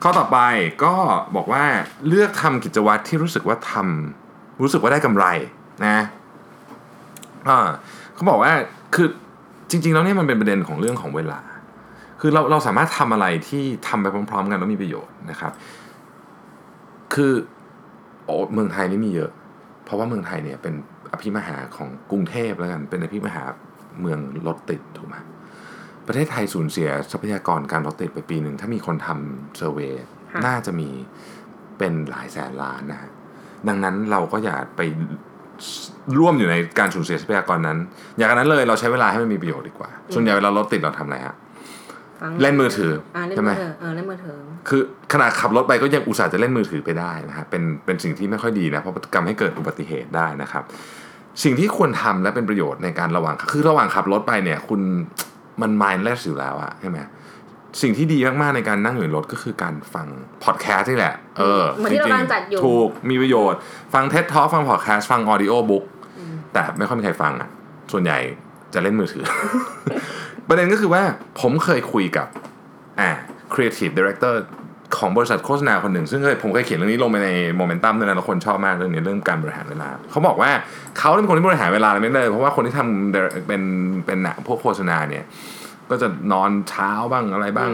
[0.03, 0.39] ข้อต่อไป
[0.85, 0.95] ก็
[1.37, 1.65] บอกว่า
[2.09, 5.27] เลือกทำกิจวัตรที่รู้สึกว่าทำรู้สึกว่าได้กำไร
[5.85, 5.99] นะ
[7.49, 7.69] อ่า
[8.15, 8.53] เขาบอกว่า
[8.95, 9.09] คือ
[9.71, 11.41] จริง ๆ แล้วเนี่ยมันเป็นประเด็นของเรื่องของเวลา
[12.21, 15.53] คือเราเราสามารถทำอะไรที่ทำไปพร้อม ๆ กันแล้วมีประโยชน์นะครับ
[17.15, 17.33] คือ
[18.25, 19.31] โอ้เมืองไทยนี่มีเยอะ
[19.85, 20.75] เพราะว่าเมืองไทยเนี่ยเป็น
[21.13, 23.45] อภิมหาของกรุงเทพแล้วกัน เป็นอภิมหา
[24.01, 25.17] เมืองรถติดถูกไหม
[26.07, 29.93] ประเทศไทยสูญเสียทรัพยากรการรถติดไปปีหนึ่ง ถ้ามีคนทำเซอร์เวย
[30.33, 30.89] ค่ะน่าจะมี
[31.79, 33.11] เป็นหลายแสนล้านนะฮะ
[33.69, 34.81] ดังนั้นเราก็อย่าไป
[36.19, 37.79] ร่วมอยู่ในการสูญเสียทรัพยากรนั้น
[38.17, 41.35] อย่างนั้นเลยเราใช้เวลาให้มันมีประโยชน์ดีกว่า ส่วนใหญ่เวลารถติดเราทำอะไรฮะ
[42.21, 44.37] ฟังเล่นมือถืออ่อ่าเล่นใช่ไหมมือถือเออเล่นมือถือ
[44.69, 50.65] คือขนาดขับรถไปก็ยังอุตส่าห์จะเล่นมือถือไปได้นะฮะเป็นเป็นสิ่งที่ไม่ค่อยดีนะเพราะกำให้เกิดอุบัติเหตุได้นะครับ
[51.45, 54.81] สิ่งที่ควรทำและเป็นประโยชน์ในการระหว่างคือระหว่างขับรถไปเนี่ย คุณ
[55.63, 56.99] มัน mindless อยู่แล้วอะใช่ไหม
[57.83, 60.07] สิ่งที่ดีมากๆในการนั่งอยู่ในรถก็คือการฟัง
[60.45, 63.61] พอดแคสต์นี่แหละ เออเหมือนที่เรากำลังจัดอยู่ ถูก มีประโยชน์
[63.95, 65.85] ฟัง TED Talk ฟังพอดแคสต์ฟัง audiobook
[66.53, 67.49] แต่ไม่ค่อยมีใครฟังอะ
[67.93, 68.19] ส่วนใหญ่
[68.75, 69.25] จะเล่นมือถือ
[70.49, 71.03] ประเด็นก็คือว่า
[71.41, 72.27] ผมเคยคุยกับ
[73.01, 73.11] อ่า
[73.53, 74.35] creative director
[74.97, 80.51] ของบริษัทโฆษณาคนหนึ่ง ซึ่งเคยผมเคยเขียนเรื่องนี้ลงไปในโมเมนตัมด้วยนะแล้วคนชอบมากเรื่องนี้เรื่องการบริหารเวลา เขาบอกว่า
[80.99, 83.63] เขาเป็นคนที่บริหารเวลาไม่ได้เลยเพราะว่าคนที่ทำ direct- เป็น
[84.07, 85.25] เป็นหนังพวกโฆษณาเนี่ย
[85.91, 87.71] ก็จะนอนเช้าบ้างอะไรบ้าง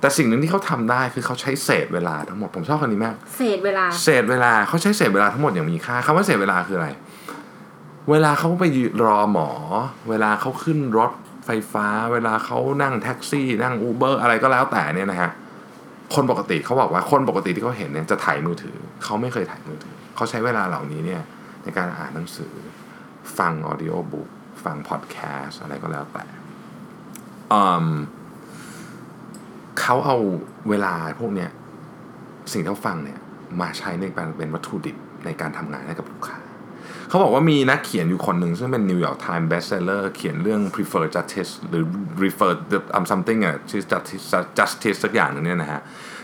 [0.00, 6.88] แต่สิ่งหนึ่งที่เขาทำได้คือเขาใช้เศษเวลาทั้งหมดผมชอบคนนี้มาก เศษเวลา เศษเวลาเขาใช้เศษเวลาทั้งหมดอย่างมีค่าคำว่าเศษเวลาคืออะไร
[8.10, 9.50] เวลาเขาไปยืนรอหมอ
[10.08, 11.10] เวลาเขาขึ้นรถ
[11.46, 15.30] ไฟฟ้า เวลาเขานั่งแท็กซี่ นั่งอูเบอร์อะไรก็แล้วแต่เนี่ยนะฮะ
[16.14, 21.22] คนปกติเขาบอกว่าคนปกติที่เขาเห็นเนี่ยจะถ่ายมือถือ เขาไม่เคยถ่ายมือถือ เขาใช้เวลาเหล่านี้เนี่ย
[21.62, 22.52] ในการอ่านหนังสือ
[23.38, 24.28] ฟังออดิโอบุ๊ก
[24.64, 26.39] ฟังพอดแคสต์อะไรก็แล้วแต่อืม
[29.80, 30.16] เขาเอา
[30.68, 31.50] เวลาพวกเนี้ย
[32.52, 33.18] สิ่งที่เขาฟังเนี่ย
[33.60, 36.38] มาใช้ในการเป็นวัตถุดิบในการทำงานให้กับลูกค้า
[37.08, 41.84] เขาบอกว่ามีนักเขียนอยู่คนหนึ่งซึ่งเป็น New York Times bestseller เขียนเรื่อง prefer justice หรือ
[42.24, 44.24] refer the um something อะชื่อ justice
[44.58, 45.80] justice สักอย่างหนึงเนี่ยนะฮะ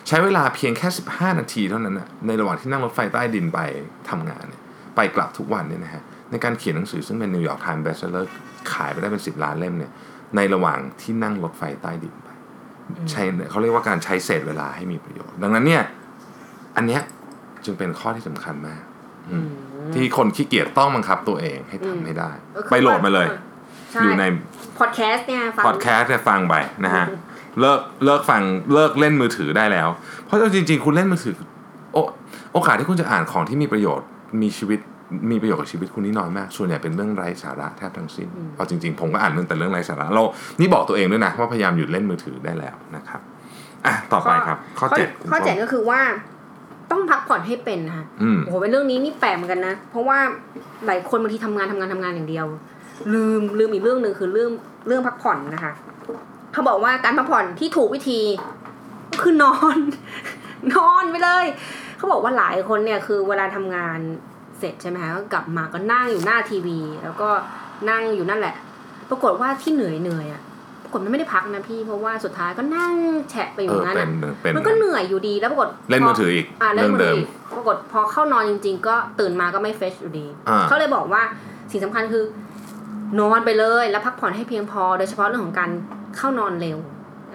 [0.09, 3.59] ใช้เวลาเพียงแค่ 15 นาทีเท่านั้นนะในระหว่างที่นั่งรถไฟใต้ดินไป
[4.11, 4.63] ทำงานเนี่ย
[4.97, 8.25] ไปกลับทุกวันเนี่ยนะฮะ ในการเขียนหนังสือซึ่งเป็น New York Times bestseller
[8.73, 9.93] ขายไปได้เป็น 10 ล้านเล่มเนี่ย
[10.37, 12.29] ในระหว่างที่นั่งรถไฟใต้ดินไป
[13.11, 15.83] ใช้เขาเรียกว่าการใช้เศษเวลาให้มีประโยชน์ ดังนั้นเนี่ย
[16.77, 17.03] อันเนี้ย
[17.65, 18.83] จึงเป็นข้อที่สำคัญมาก
[19.31, 19.49] อืม
[19.93, 23.29] ที่คนขี้เกียจต้องบังคับตัวเองให้ทำให้ได้ก็คือไปโหลดมาเลย
[23.93, 24.25] ใช่อยู่ใน
[24.79, 27.07] พอดแคสต์เนี่ยฟังพอดแคสต์เนี่ยฟังไปนะฮะ
[27.61, 29.89] เลิกเลิกฟังเลิกเล่นมือถือได้แล้ว
[30.25, 31.35] เพราะจริง ๆ คุณเล่นมือถือ
[31.93, 31.99] โอ
[32.53, 34.07] โอกาสที่คุณจะอ่านของที่มีประโยชน์
[34.43, 34.79] มีชีวิต
[35.31, 40.25] มีประโยชน์กับชีวิตคุณนี่น้อยมาก ส่วนใหญ่เป็นเรื่องไร้สาระแทบทั้งสิ้นเอาจริง ๆ ผมก็อ่านเรื่องแต่เรื่องไร้สาระเรา
[40.61, 43.21] นี่บอกตัวเองด้วยนะว่าพยายามหยุดเล่นมือถือได้แล้วนะครับ
[43.87, 46.01] อะต่อไปครับ ข้อเจ็ดข้อเจ็ดก็คือว่า
[46.91, 50.19] ต้องพักผ่อนให้เป็นนะคะอืมโอ้โหเป็นเรื่องนี้นี่แปลกเหมือนกันนะ เพราะว่า
[50.87, 52.47] หลายคนบางทีทำงานทำงานทำงานอย่างเดียว
[53.15, 54.51] ลืมลืมอีกเรื่องหนึ่งคือเรื่อง
[54.87, 55.73] เรื่องพักผ่อนนะคะ
[56.53, 58.21] เขาบอกว่าการพักผ่อนที่ถูกวิธี
[59.13, 59.79] ก็คือนอน
[60.75, 61.47] นอนไปเลย
[61.97, 63.99] เขาบอกว่าหลายคนเนี่ยคือเวลาทำงาน
[64.59, 67.29] เสร็จใช่ไหมคะก็กลับมาก็นั่งอยู่หน้าทีวี แล้วก็
[67.91, 68.55] นั่งอยู่นั่นแหละ
[69.11, 70.43] ปรากฏว่าที่เหนื่อยเหนื่อยอะ
[70.83, 72.93] ปรากฏมันไม่ได้พักนะพี่เพราะว่าสุดท้ายก็นั่ง
[73.31, 81.23] แฉะไปอเอยู่องั้นเป็นอะเป็นมันก็เหนื่อยอยู่ดีแล้วปรากฏเล่นมือถืออีกอ่าเล่นเรื่องมือเดิถืมออีกปรากฏพอเข้านอนจริง ๆ ก็ตื่นมาก็ไม่เฟรชอยู่ดีอ่าเขาเลยบอกว่า
[81.71, 82.25] สิ่งสำคัญคือ
[83.21, 85.71] นอนไปเลยแล้วพักผ่อนให้เพียงพอ โดยเฉพาะเรื่องของการ
[86.17, 86.79] เข้านอนเร็ว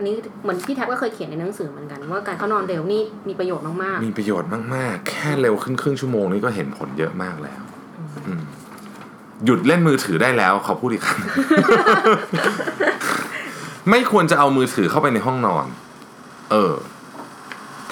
[0.01, 7.61] อันนี้เหมือนพี่แท็บก็เคยเขียนในหนังสือเหมือนกัน ว่าการเข้านอนเร็วนี่มีประโยชน์มากมีประโยชน์มากๆ แค่เร็วขึ้นครึ่งชั่วโมงนี่ก็เห็นผลเยอะมากแล้ว
[8.27, 8.41] อืม
[9.45, 11.19] หยุดเล่นมือถือได้แล้วขอพูดอีกครั้ง
[13.89, 15.65] ไม่ควรจะเอามือถือเข้าไปในห้องนอน
[16.51, 16.73] เออ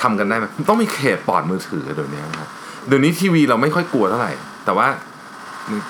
[0.01, 2.49] ทำกันได้ไหมต้องมีเขตปลอดมือถือเดี๋ยวนี้นะครับ
[2.87, 4.31] เดี๋ยวนี้ทีวีเราไม่ค่อยกลัวเท่าไหร่
[4.65, 4.87] แต่ว่า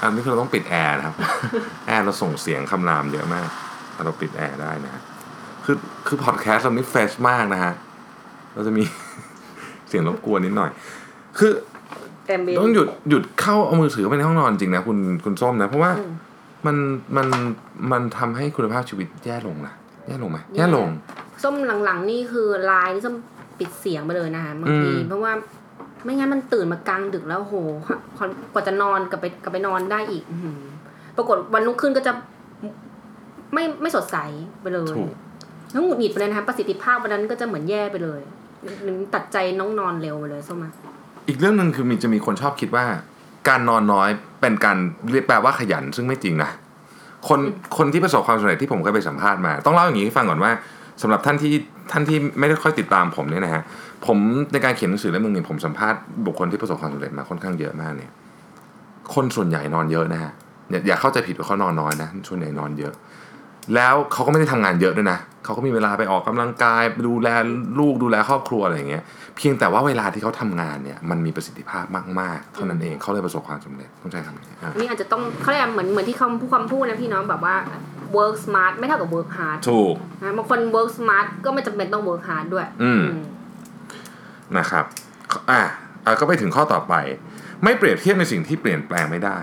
[0.01, 1.15] อันนี้คือเราต้องปิดแอร์นะครับ
[1.87, 3.49] แอร์เราส่งเสียงคำรามเยอะมาก
[3.93, 5.01] แต่เราปิดแอร์ได้นะฮะ
[5.71, 7.73] คือคือพอดแคสต์เรานี่ fresh มากนะฮะ
[8.53, 8.83] เราจะมี
[9.87, 10.71] เสียงรบกวนนิดหน่อย
[11.37, 16.13] คือๆแต่เบนต้องหยุดหยุดเข้าเอามือถือเข้าไปในห้องนอนจริงนะคุณคุณส้มนะ เพราะว่าอืม
[16.65, 16.75] มัน
[17.17, 17.27] มัน
[17.91, 19.73] มันทำให้คุณภาพชีวิตแย่ลงนะ
[20.07, 20.87] แย่ลงไหมแย่แย่ลง
[21.43, 21.55] ส้ม
[21.85, 23.15] หลังๆ นี่คือไลน์นี่ส้ม
[23.59, 25.31] ปิดเสียงไปเลยนะคะบางทีอืมเพราะว่า
[26.03, 27.55] ไม่งั้นมันตื่นมากลางดึกแล้วโห
[28.17, 30.59] พอกว่าจะนอนกลับไปกลับไปนอนได้อีกอื้อหือ
[31.17, 32.13] ปรากฏวันรุ่งขึ้นก็จะ
[33.53, 34.17] ไม่ไม่สดใส
[34.61, 34.95] ไปเลย
[35.73, 38.21] ถูกแล้วหงุดหงิดไปเลยนะคะประสิทธิภาพวันนั้นก็จะเหมือนแย่ไปเลย
[38.83, 40.71] หรือตัดใจน้องนอนเร็วไปเลยส้มอะ
[41.27, 42.85] อีกเรื่องหนึ่งคือมีจะมีคนชอบคิดว่า
[43.49, 44.09] การนอนน้อย
[44.41, 44.77] เป็นการ
[45.11, 46.49] เรียกแปลว่าขยันซึ่งไม่จริงนะ
[47.27, 47.39] คน
[47.77, 50.51] คนที่ประสบความสำเร็จที่ผมเคยไปสัมภาษณ์มา ต้องเล่าอย่างนี้ให้ฟังก่อนว่า
[51.01, 51.53] สำหรับท่านที่
[51.91, 53.61] ท่านที่ไม่ได้ค่อยติดตามผมเนี่ยนะฮะ
[54.05, 54.17] ผม
[54.53, 58.11] ในการเขียนหนังสือเล่มหนึงเนี่ยผมสัมภาษณ์บุคคลที่ประสบความสำเร็จมาค่อนข้างเยอะมากเนี่ย
[59.13, 60.31] คนส่วนใหญ่นอนเยอะนะฮะ
[60.69, 62.93] อย่าอย่าเข้าใจผิดว่าเขานอนน้อยนะส่วนใหญ่นอนเยอะ
[63.75, 67.29] แล้วเขาก็ไม่ได้ทำงานเยอะด้วยนะเขาก็มีเวลาไปออกกำลังกายดูแล
[67.79, 69.03] ลูกดูแลครอบครัวอะไรอย่างเงี้ย
[69.37, 71.85] เพียงแต่ว่าเวลาที่เขาทำงานเนี่ยมันมีประสิทธิภาพ
[72.19, 77.55] มากๆ เท่านั้นเองเขาเลยประสบความสำเร็จต้องใช้คำนี้อะอันนี้อาจจะต้องเขาเรียกเหมือนเหมือนที่คำพูดคำพูดนะพี่น้องแบบว่า
[78.17, 83.23] work smart ไม่เท่ากับ work hard ถูกนะบางคน work smart ก็ไม่จำเป็นต้อง work hard ด้วย อืมอืม
[84.57, 84.85] นะครับ
[85.51, 85.61] อะ
[86.05, 86.93] อะก็ไปถึงข้อต่อไป
[87.63, 89.39] ไม่เปรียบเทียบในสิ่งที่เปลี่ยนแปลงไม่ได้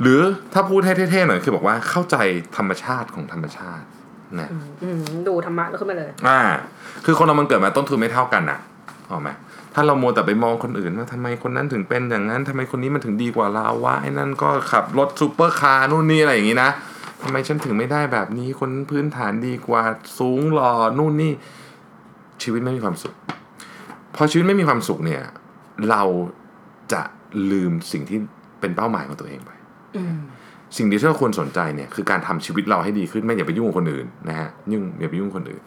[0.00, 0.20] หรือ
[0.52, 2.16] ถ้าพูดให้เท่ๆหน่อยคือบอกว่าเข้าใจ
[2.56, 3.86] ธรรมชาติของธรรมชาติ
[4.40, 4.50] นะ
[4.82, 6.40] อืมดูธรรมะแล้วขึ้นมาเลย อ่า
[7.04, 8.58] คือคนเรามันเกิดมาต้นทุนไม่เท่ากันอะ
[9.10, 9.28] ออกไหม
[9.74, 16.70] ถ้าเรามัวแต่ไปมองคนอื่นว่าทำไมคนนั้นถึงเป็นอย่างนั้นทำไมคนนี้มันถึงดีกว่าเราวะไอ้นั่นก็ขับรถซูเปอร์คาร์นู่นนี่อะไรอย่างงี้นะ
[17.22, 19.82] ทำไมฉันถึงไม่ได้แบบนี้คนพื้นฐานดีกว่า
[20.18, 21.32] สูงหล่อนู่นนี่
[22.42, 23.14] ชีวิตไม่มีความสุข
[24.14, 25.22] พอชีวิตไม่มีความสุขเนี่ย
[25.90, 26.02] เรา
[26.92, 27.02] จะ
[27.50, 28.18] ลืมสิ่งที่
[28.60, 29.57] เป็นเป้าหมายของตัวเองไปอืม
[30.76, 35.62] สิ่งที่เราควรสนใจเนี่ยคือการทำชีวิตเราให้ดีขึ้นไม่อย่าไปยุ่งกับคนอื่นนะฮะยุ่งอย่าไปยุ่งกับคนอื่น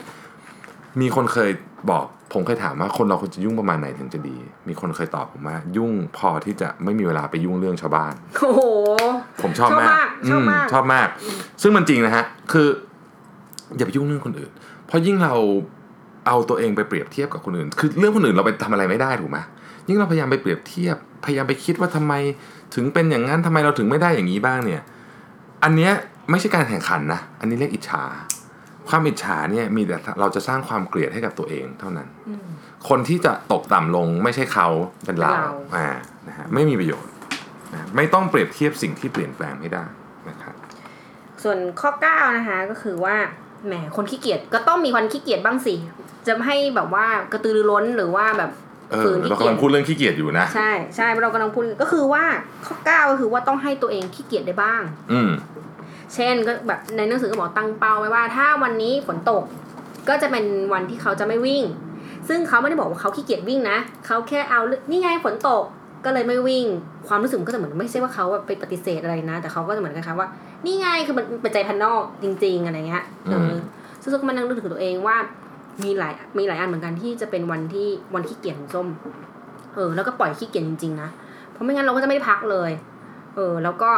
[1.02, 1.52] มีคนเคย
[1.92, 8.62] บอกผมเคยถามว่าคนเราควรจะยุ่งประมาณไหนถึงจะดี มีคนเคยตอบผมว่า ยุ่งพอที่จะไม่มีเวลาไปยุ่งเรื่องชาวบ้านโอ้โห
[9.42, 9.90] ผมชอบมาก
[10.30, 11.08] ชอบมากมชอบมาก
[11.62, 12.68] ซึ่งมันจริงนะฮะคือ
[13.76, 14.52] อย่าไปยุ่งเรื่องคนอื่น
[14.88, 15.36] เพราะยิ่งเรา
[16.28, 19.38] เอาตัวเองไปเปรียบเทียบกับคนอื่น คือเรื่องคนอื่นเราไปทำอะไรไม่ได้ถูกไหม
[19.88, 22.14] ยิ่งเราพยายามไปเปรียบเทียบ พยายามไปคิดว่าทำไม
[22.76, 24.82] ถึงเป็นอย่างนั้นทำไมเราถึงไม่ได้อย่างนี้บ้างเนี่ย
[25.64, 25.92] อันเนี้ย
[26.30, 28.04] ไม่ใช่การแข่งขันนะ อันนี้เรียกอิจฉา
[28.90, 32.48] ความอิจฉาเนี่ยมีแต่เราจะสร้างความเกลียดให้กับตัวเองเท่านั้นอืม
[32.90, 34.68] คนที่จะตกต่ำลงไม่ใช่เขา
[35.06, 35.88] เป็นเราเราอ่า
[36.28, 37.12] นะฮะไม่มีประโยชน์
[37.74, 39.84] นะไม่ต้องเปรียบเทียบสิ่งที่เปลี่ยนแปลงไม่ได้
[40.30, 40.56] นะครับ
[41.44, 43.16] ส่วนข้อ 9 นะคะก็คือว่า
[43.66, 45.76] แหมคนขี้เกียจก็ต้องมีวันขี้เกียจบ้างสิ
[46.28, 52.24] จะให้แบบว่ากระตือรือร้นหรือว่าแบบเอ ฝือนขี้เราเกียกำลัจงพูดเรื่องขี้เกียจอยู่นะ ใช่ใช่เรากำลังพูดก็คือว่า
[52.66, 55.32] ข้อเก้าก็คือว่าต้องให้ตัวเองขี้เกียจได้บ้าง อืม
[56.16, 59.44] เช่นก็แบบในหนังสือก็บอกตั้งเป้าไว้ว่า ถ้าวันนี้ฝนตก
[60.10, 61.64] ก็จะเป็นวันที่เขาจะไม่วิ่ง
[62.28, 65.64] ซึ่งเขาไม่ได้บอกว่าเขาขี้เกียจวิ่งนะเขาแค่เอาเรื่องนี่ไงฝนตก
[66.06, 66.66] ก็เลยไม่วิ่ง
[67.08, 70.28] ความรู้สึกมันก็จะเหมือนไม่ใช่ว่าเขาแบบไปปฏิเสธอะไรนะ แต่เขาก็จะเหมือนกันค่ะว่า
[70.66, 73.54] นี่ไงคือมันเป็นใจพันนอกจริง ๆ อะไรเงี้ยเออ
[74.02, 75.18] ซึ่งก็มานั่งนึกถึงตัวเองว่า
[75.86, 78.88] มีหลายมีหลายอันเหมือนกันที่จะเป็นวันที่วันขี้เกียจของส้ม
[79.76, 81.10] เออ แล้วก็ปล่อยขี้เกียจจริงๆนะ
[81.52, 82.72] เพราะไม่งั้นเราก็จะไม่ได้พักเลย
[83.36, 83.90] เออ แล้วก็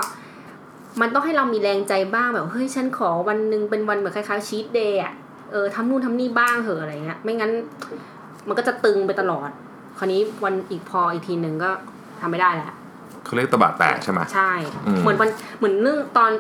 [1.02, 5.14] มันต้องให้เรามีแรงใจบ้างแบบเฮ้ยฉันขอวันหนึ่งเป็นวันแบบคล้ายๆชีตเดย์อะ
[5.52, 7.52] เออทำนู่นทำนี่บ้างเหอะอะไรเงี้ย ไม่งั้น
[8.48, 9.50] มันก็จะตึงไปตลอด
[9.98, 11.70] คราวนี้วันอีกพออีกทีหนึ่งก็
[12.22, 12.76] ทำไม่ได้แหละ
[13.26, 14.52] เขาเรียกตะบะแตกใช่ไหมใช่
[14.88, 16.32] อืมเหมือนวันเหมือนเรื่องตอน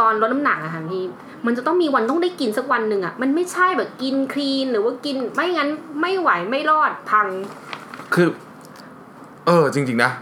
[0.00, 1.02] ตอนลดน้ำหนักอะค่ะพี่
[1.46, 5.70] มันจะต้องมีวันต้องได้กินสักวันหนึ่งอะมันไม่ใช่แบบกินคลีนหรือว่ากินไม่งั้น
[6.00, 7.26] ไม่ไหวไม่รอดพัง
[8.14, 8.28] คือ
[9.46, 10.12] เออ จริง ๆ นะ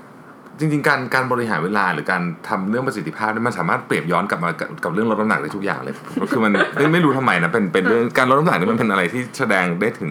[0.59, 5.94] จริง ๆ การการบริหารเวลาหรือการทำเรื่องประสิทธิภาพเนี่ยมันสามารถเปรียบย้อนกลับมากับกับเรื่องลดน้ำหนักได้ทุกอย่างเลย
[6.31, 10.11] คือมันไม่ไม่รู้ทำไมนะเป็นเป็นเรื่องการลดน้ำหนักนี่มันเป็นอะไรที่แสดงได้ถึง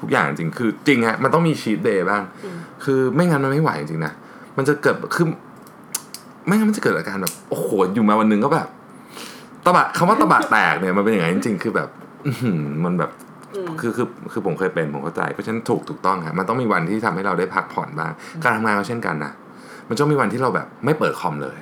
[0.00, 4.12] ทุกอย่างจริง คือ จริงฮะมันต้องมีชีตเดย์บ้างอืมคือไม่งั้นมันไม่ไหวจริงๆนะ
[4.56, 5.26] มันจะเกิดคือ
[6.46, 8.68] ไม่งั้นมันจะเกิดอาการแบบโอ้โหอยู่มาวันหนึ่งก็แบบ
[9.64, 11.88] ตะบะคำว่าตะบะแตกเนี่ยมันเป็นอย่างนั้นจริงๆคือแบบ
[12.26, 13.10] อื้อหือมันแบบ
[13.54, 19.32] อืมคือคือคือผมเคยเป็นผมเข้าใจเพราะฉะนั้นถูกถูกต้องครับมันต้องมีวันที่ทำให้เราได้พักผ่อนบ้าง การทำงานก็เช่นกันนะ
[19.88, 21.58] มันต้องมีวันที่เราแบบไม่เปิดคอมเลย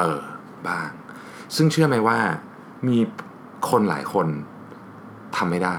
[0.00, 0.20] เออ
[0.68, 0.88] บ้าง
[1.56, 2.18] ซึ่งเชื่อไหมว่า
[2.88, 2.98] มี
[3.70, 4.26] คนหลายคน
[5.36, 5.78] ทำไม่ได้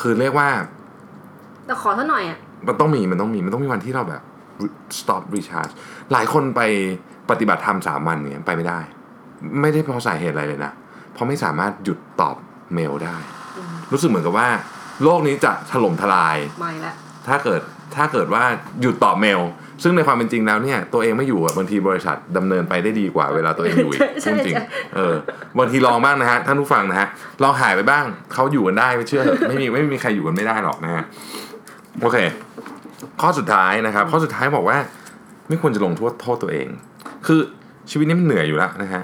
[0.00, 0.48] คือเรียกว่า
[1.66, 4.22] แต่ขอเท่าหน่อยอะมันต้องมีมันต้องมีมันต้องมีวันที่เราแบบ
[4.98, 5.72] stop recharge
[6.12, 6.60] หลายคนไป
[7.30, 8.80] ปฏิบัติธรรมสามวันเนี่ยไปไม่ได้
[9.60, 10.72] ไม่ได้เพราะสาเหตุอะไรเลยนะ
[11.12, 12.36] เพราะไม่สามารถหยุดตอบ
[12.74, 13.16] เมลได้
[13.58, 14.48] อืมรู้สึกเหมือนกับว่า
[15.02, 16.92] โลกนี้จะถล่มทลายไม่ละ
[17.28, 17.60] ถ้าเกิด
[17.96, 18.44] ถ้าเกิดว่า
[18.80, 19.40] หยุดตอบเมล
[19.82, 25.14] ซึ่งในความเป็นจริงแล้วเนี่ยตัวเองไม่อยู่อะบางทีบริษัทดำเนินไปได้ดีกว่าเวลาตัวเองอยู่อีกใช่จริงใช่ๆเออ
[25.58, 27.08] บางทีลองบ้างนะฮะท่านผู้ฟังนะฮะ
[27.42, 31.02] ลองหายไปบ้างเขาอยู่กันได้ไม่เชื่อเถอะไม่มีไม่มีใครอยู่กันไม่ได้หรอกนะฮะ
[32.00, 32.16] โอเค
[33.20, 34.78] ข้อสุดท้ายนะครับ ข้อสุดท้ายบอกว่า
[35.48, 36.68] ไม่ควรจะลงโทษโทษตัวเอง
[37.26, 37.40] คือ
[37.90, 39.02] ชีวิตนี้มันเหนื่อยอยู่แล้วนะฮะ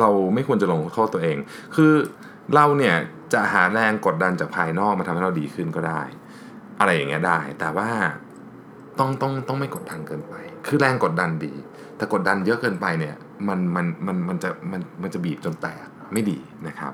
[0.00, 1.36] เราไม่ควรจะลงโทษตัวเอง
[1.76, 1.92] คือ
[2.54, 2.94] เราเนี่ย
[3.32, 6.02] จะหาแรงกดดันจากภายนอกมาทำให้เราดีขึ้นก็ได้
[6.80, 7.90] อะไรอย่างเงี้ยได้ แต่ว่า
[8.98, 10.34] ต้องต้องต้องไม่กดดันเกินไป
[10.66, 11.52] คือแรงกดดันดี
[11.96, 13.14] แต่กดดันเยอะเกินไปเนี่ย
[13.48, 16.92] มันมันมันมันจะมันมันจะบีบจนแตกไม่ดีนะครับ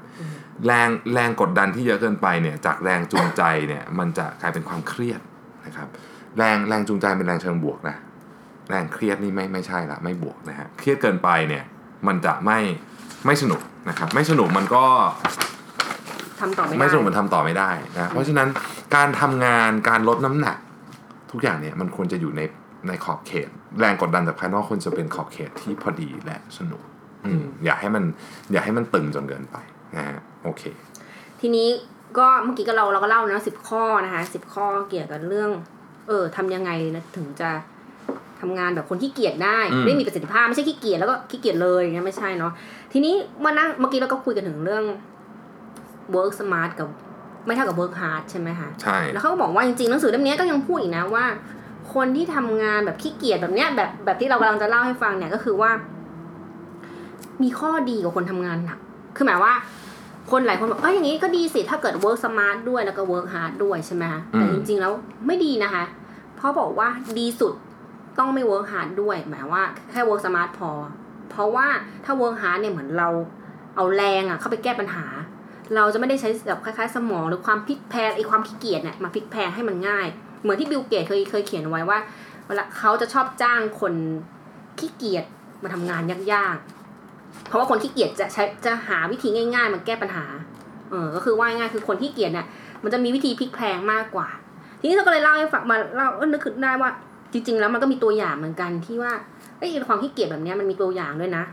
[0.66, 5.20] แรงแรงกดดันที่เยอะเกินไปเนี่ยจากแรงจูงใจเนี่ยมันจะกลายเป็นความเครียด
[5.66, 5.88] นะครับ
[6.38, 7.96] แรงแรงจูงใจเป็นแรงเชิงบวกนะ
[8.70, 11.64] แรงเครียดนี่ไม่ไม่ใช่ละไม่บวกนะฮะเครียดเกินไปเนี่ย
[12.06, 12.58] มันจะไม่
[13.26, 14.84] ไม่สนุกนะครับไม่สนุกมันก็
[16.40, 18.48] ทำต่อไม่ได้ไม่สนุกมันทำต่อไม่ได้นะเพราะฉะนั้น
[18.94, 20.56] การทำงานการลดน้ำหนัก
[21.30, 22.40] ทุกอย่างเนี่ยมันควรจะอยู่ใน
[22.88, 23.48] ในขอบเขต
[23.80, 26.82] แรงกดดันจากภายนอกควรจะเป็นขอบเขตที่พอดีและสนุก
[27.24, 28.04] อืมอย่าให้มัน
[28.52, 29.56] อย่าให้มันตึงจนเกินไป
[29.96, 30.62] นะฮะโอเค
[31.40, 31.68] ทีนี้
[32.18, 35.50] ก็เมื่อกี้ก็เราเราก็เล่านะสิบข้อนะคะสิบข้อเกี่ยวกับเรื่อง
[36.08, 37.50] เออทำยังไงนะถึงจะ
[38.42, 42.52] ทำงานแบบคนขี้เกียจได้อืมไม่มีประสิทธิภาพไม่ใช่ขี้เกียจแล้วก็ขี้เกียจเลยอย่างเงี้ยไม่ใช่เนาะ
[42.92, 44.84] ทีนี้มานั่งเมื่อกี้เราก็คุยกันถึงเรื่อง
[46.14, 46.88] work smart กับ
[47.46, 51.24] ไม่เท่ากับ work hard ใช่ไหมคะใช่แล้วเขาก็บอกว่าจริงๆหนังสือเล่มนี้ก็ยังพูดอีกนะว่า
[51.94, 55.70] คนที่ทำงานแบบขี้เกียจแบบเนี้ยแบบแบบที่เรากำลังจะเล่าให้ฟังเนี่ยก็คือว่า
[57.42, 58.78] มีข้อดีกว่าคนทำงานหนัก
[59.16, 59.54] คือหมายว่า
[60.30, 64.92] คนหลายคนบอกเอ้ยอย่างนี้ก็ดีสิ ถ้าเกิด work smart ด้วยแล้วก็ work hard ด้วยใช่ไหมคะแต่จริงๆแล้ว
[65.26, 65.84] ไม่ดีนะคะ
[66.36, 67.54] เพราะบอกว่าดีสุด
[68.18, 70.70] ต้องไม่ work hard ด้วย หมายว่าแค่ work smart พอ
[71.30, 71.66] เพราะว่า
[72.04, 73.08] ถ้า work hard เนี่ยเหมือนเรา
[73.76, 75.04] เอาแรงอะเข้าไปแก้ปัญหา
[75.74, 80.06] เราจะไม่ได้ใช้แบบคล้ายๆ สมองหรือความพลิกแพลงไอความขี้เกียจเนี่ยมาพลิกแพลงให้มันง่าย
[80.42, 81.98] เหมือนที่บิลเกตส์เคยเคยเขียนไว้ว่า
[82.46, 83.94] เวลาเขาจะชอบจ้างคน
[84.78, 85.24] ขี้เกียจ
[85.62, 90.24] มาทำงานยากๆ เพราะว่าคนขี้เกียจจะใช้จะหาวิธีง่าย ๆ มาแก้ปัญหา
[90.90, 92.46] เออ ก็คือว่าง่ายคือคนขี้เกียจเนี่ย
[92.82, 94.28] มันจะมีวิธีพลิกแพลงมากกว่า
[94.80, 96.90] ทีนี้เราก็เลยเล่าให้ฟังมาเล่าเออนึกขึ้นได้ว่า
[97.32, 99.12] จริง ๆ แล้วมันก็มีตัวอย่างเหมือนกันที่ว่า
[99.58, 101.44] ไอ้ความขี้เกียจแบบนี้มันมีตัวอย่างด้วยนะ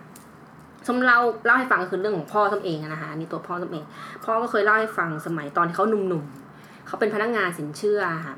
[0.87, 3.83] สมเราเล่าให้ฟังก็คือเรื่องของพ่อตนเองนะคะนี่ตัวพ่อตนเอง
[4.25, 8.35] พ่อก็เคยเล่าให้ฟังสมัยตอนที่เขาหนุ่มๆเขาเป็นพนักงานสินเชื่อค่ะ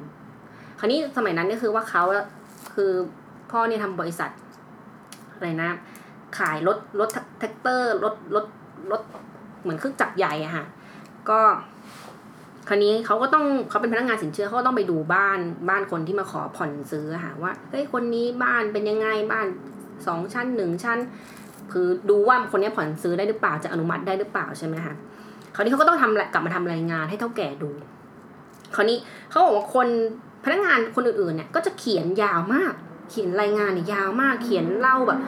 [0.79, 2.03] คราวนี้สมัยนั้นเนี่ยคือว่าเขา
[2.75, 2.91] คือ
[3.51, 4.31] พ่อเนี่ยทำบริษัท
[5.33, 5.69] อะไรนะ
[6.37, 8.45] ขายรถรถแทรกเตอร์รถรถ
[8.91, 9.01] รถ
[9.61, 10.65] เหมือนเครื่องจักรใหญ่อะค่ะ
[11.29, 11.39] ก็
[12.67, 19.47] คราวนี้เขาก็ต้องเขาเป็นพนักงานสินเชื่อเขาก็ต้องไปดูบ้านบ้านคนที่มาขอผ่อนซื้อค่ะว่าเฮ้ยคนนี้บ้านเป็นยังไงบ้าน
[20.07, 20.99] สองชั้นหนึ่งชั้น
[21.71, 24.93] คือดูว่าคนนี้ผ่อนซื้อได้หรือเปล่าจะอนุมัติได้หรือเปล่าใช่ไหมคะ
[25.55, 27.69] คราวนี้เขาก็ต้องทำกลับมาทำรายงานให้เท่าแก่ดู
[28.75, 28.97] คราวนี้
[29.29, 29.87] เขาบอกว่าคน
[30.43, 32.73] พนักงานคนอื่นๆเนี่ยก็จะเขียนยาวมาก
[33.09, 35.19] เขียนรายงานเนี่ยยาวมากเขียนเล่าแบบ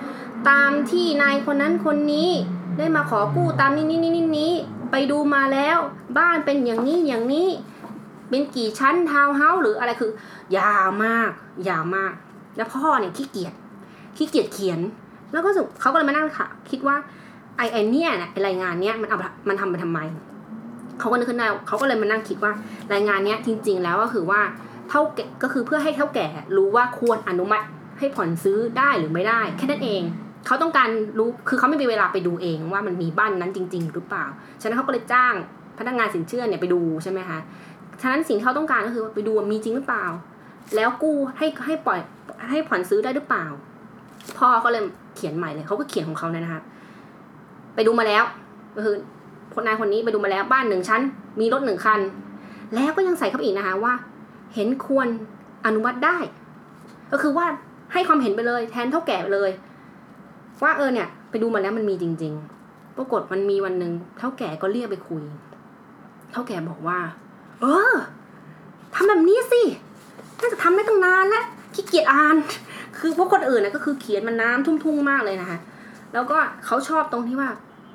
[0.49, 2.29] ตามที่นายคนนั้นคนนี้
[2.77, 4.53] ได้มาขอกู้ตามนี้นี้นี้นี้
[4.95, 5.77] ไปดูมาแล้ว
[6.17, 7.49] บ้านเป็นอย่างนี้อย่างนี้
[8.29, 10.11] เป็นกี่ชั้นทาวน์เฮาส์หรืออะไรคือ
[10.57, 11.31] ยาวมาก
[11.69, 12.11] ยาวมาก
[12.57, 13.53] แล้วพ่อเนี่ยขี้เกียจ
[14.17, 14.79] ขี้เกียจเขียน
[15.31, 16.95] แล้วก็สุเขาก็เลยมานั่งค่ะ คิดว่า
[17.57, 19.99] ไอไอเนี่ยนะไอรายงานเนี้ยมันเอามันทำไปทำไม
[20.99, 22.51] เขาก็นึกขึ้นได้เขาก็เลยมานั่งคิดว่า
[22.93, 24.41] รายงานเนี้ยจริง ๆ แล้วก็คือว่า
[24.89, 27.65] เท่าแก่ก็คือเพื่อให้เท่าแก่รู้ว่าควรอนุมัติ
[27.99, 30.03] ให้ผ่อนซื้อได้หรือไม่ได้ แค่นั้นเอง
[30.45, 34.25] เขาต้องการรู้คือเขาไม่มีเวลาไปดูเองว่ามันมีบ้านนั้นจริง ๆ หรือเปล่า
[34.61, 35.33] ฉะนั้นเขาก็เลยจ้าง
[35.79, 37.39] พนักงานสินเชื่อเนี่ยไปดูใช่ไหมคะ
[38.01, 40.05] ฉะนั้นสิ่งที่เขาต้องการก็คือไปดูว่ามีจริงหรือเปล่า
[40.75, 41.99] แล้วกู้ให้ให้ปล่อย
[42.49, 43.45] ให้ผ่อนซื้อได้หรือเปล่า
[44.37, 44.83] พ่อก็เลย
[45.15, 46.61] เขียนใหม่เลยเขาก็เขียนของเขาเนี่ยนะคะ
[47.75, 48.23] ไปดูมาแล้ว
[48.75, 48.95] ก็คือ
[49.53, 51.01] คนนายคนนี้ไปดูมาแล้วบ้านหนึ่งชั้น
[51.39, 51.99] มีรถหนึ่งคัน
[52.75, 53.93] แล้วก็ยังใส่เข้าไปอีกนะคะว่า
[54.55, 55.07] เห็นควร
[55.65, 56.17] อนุมัติได้
[57.11, 57.45] ก็คือว่า
[57.93, 59.51] ให้ความเห็นไปเลย แทนเท่าแก่ไปเลย
[60.63, 62.33] ว่าเออเนี่ย ไปดูมาแล้วมันมีจริง
[62.65, 65.23] ๆ ปรากฏมันมีวันหนึ่งเท่าแก่ก็เรียกไปคุย
[66.31, 66.99] เท่าแก่บอกว่า
[67.61, 67.93] เออ
[68.93, 69.61] ทำแบบนี้สิ
[70.39, 72.35] น่าจะทำได้ตั้งนานแล้วขี้เกียจอ่าน
[72.99, 75.57] คือพวกคนอื่นนะก็คือเขียนมันน้ำทุ่งๆมากเลยนะคะ
[76.13, 77.49] แล้วก็เขาชอบตรงที่ว่า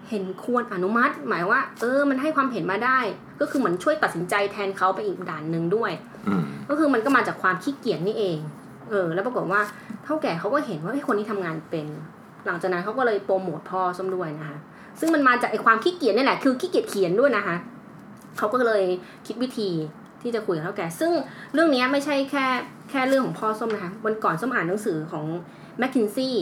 [0.08, 2.98] เห็นควรอนุมัติ หมายว่า เออ มันให้ความเห็นมาได้
[3.40, 5.92] ก็คือเหมือนช่วยตัดสินใจแทนเขาไปอีกด่านหนึ่งด้วย
[6.28, 8.38] อืมก็คือมันก็มาจากความขี้เกียจนี่เอง
[8.90, 9.60] เออ แล้วปรากฏว่า
[10.04, 11.86] เท่าแก่เขาก็เห็นว่าไอ้คนนี้ทำงานเป็น
[12.48, 14.58] หลังจากนั้นเขาก็เลยโปรโมทพ่อส้มด้วยนะคะ
[15.00, 17.56] ซึ่งมันมาจากไอ้ความขี้เกียจนี่แหละ คือขี้เกียจเขียนด้วยนะคะ
[18.38, 18.84] เขาก็เลย
[19.26, 19.70] คิดวิธี
[20.22, 21.10] ที่จะคุยกับเถ้าแก่ ซึ่ง
[21.54, 22.46] เรื่องนี้ไม่ใช่แค่
[22.90, 25.24] แค่เรื่องของพ่อส้มนะคะ วันก่อนส้มอ่านหนังสือของ
[25.80, 26.34] m c k คินซี่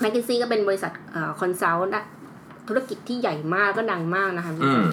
[0.00, 0.92] แมคคินซี่ก็เป็นบริษัท
[1.40, 1.92] consult
[2.68, 4.84] ธุรกิจที่ใหญ่มากก็ดังมากนะคะอืม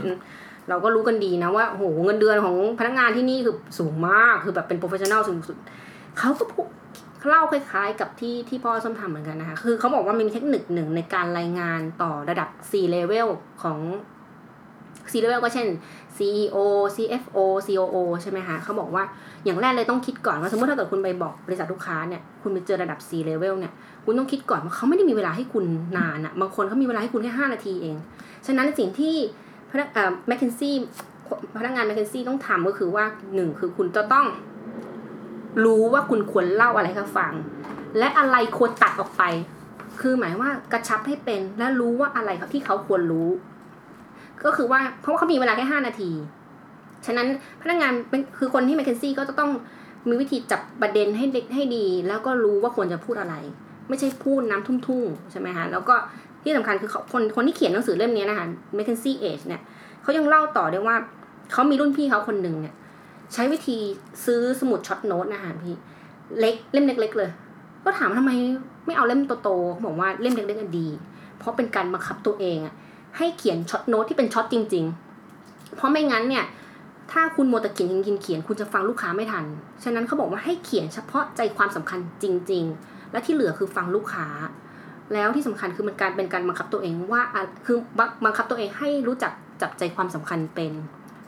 [0.70, 5.58] เราก็รู้กันดีนะว่าโอ้โหเงินเดือนของพนักงานที่นี่คือสูงมากคือแบบเป็น professional สูงสุด
[6.20, 6.68] เขาก็พูด
[7.28, 13.28] เล่าคล้ายๆ กับที่ที่พ่อส้มทำเหมือนกันนะคะ คือเขาบอกว่ามันมีเทคนิคหนึ่งในการรายงานต่อระดับ C level
[13.64, 13.80] ของ
[15.12, 15.68] C level ก็เช่น
[16.18, 16.58] CEO
[16.96, 19.04] CFO COO ใช่ไหมคะเขาบอกว่า
[19.44, 23.74] อย่างแรกเลยต้องคิดก่อนว่าสมมติถ้าเกิดคุณไปบอกบริษัทลูกค้าเนี่ยคุณไปเจอระดับ C level เนี่ย
[24.06, 25.66] คุณต้องคิดก่อนว่าเขาไม่ได้มีเวลาให้คุณ
[25.98, 27.96] นานอะบางคนเขามีเวลาให้คุณแค่5นาทีเอง
[28.48, 29.16] ฉะนั้นสิ่งที่
[29.72, 29.88] พนัก
[30.28, 30.76] แมคเคนซี่
[31.58, 34.26] พนักงานแมคเคนซี่ต้องทำก็คือว่าหนึ่งคือคุณจะต้อง
[35.64, 37.34] รู้ว่าคุณควรเล่าอะไรให้เขาฟัง
[38.00, 39.24] และอะไรควรตัดออกไป
[40.02, 43.30] คือหมายว่ากระชับให้เป็นและรู้ว่าอะไรครับที่เขาควรรู้
[44.46, 46.12] ก็คือว่าเพราะว่าเขามีเวลาแค่ห้านาที
[47.06, 47.28] ฉะนั้น
[47.62, 49.52] พนักงานเป็นคือคนที่แมคเคนซี่ก็จะต้อง
[50.08, 53.36] มีวิธีจับประเด็นให้เด็กให้ดี แล้วก็รู้ว่าควรจะพูดอะไร
[53.90, 55.96] ไม่ใช่พูดน้ำทุ่งๆใช่ไหมคะแล้วก็
[56.44, 58.46] ที่สำคัญคือเขาคนคนที่เขียนหนังสือเล่มนี้นะคะ
[58.78, 59.62] Mackenzie Age เนี่ย
[60.02, 60.96] เขายังเล่าต่อด้วยว่า
[61.54, 62.74] เขามีรุ่นพี่เขาคนหนึ่งเนี่ย
[63.34, 63.78] ใช้วิธี
[64.26, 65.76] ซื้อสมุดช็อตโน้ตนะคะพี่
[66.40, 67.30] เล็กเล่มเล็ก ๆ เลย
[67.84, 68.32] ก็ถามว่าทำไม
[68.86, 70.88] ไม่เอาเล่มโตๆเขาบอกว่าเล่มเล็กๆอะดี
[71.38, 72.74] เพราะเป็นการบังคับตัวเองอะ
[73.18, 74.86] ให้เขียน short note ที่เป็น short จริง
[75.32, 76.46] ๆ เพราะไม่งั้นเนี่ย
[77.12, 79.46] ถ้าคุณมัวแต่เขียนกินเขียน คุณจะฟังลูกค้าไม่ทัน
[79.84, 84.28] ฉะนั้นเขาบอกว่าให้เขียนเฉพาะใจความสำคัญจริง ๆ และที่เหลือคือฟังลูกค้า
[85.14, 87.22] แล้วที่สำคัญคือมันการเป็นการบังคับตัวเองว่า
[87.66, 87.78] คือ
[88.26, 90.74] บังคับตัวเองให้รู้จักจับใจความสำคัญเป็น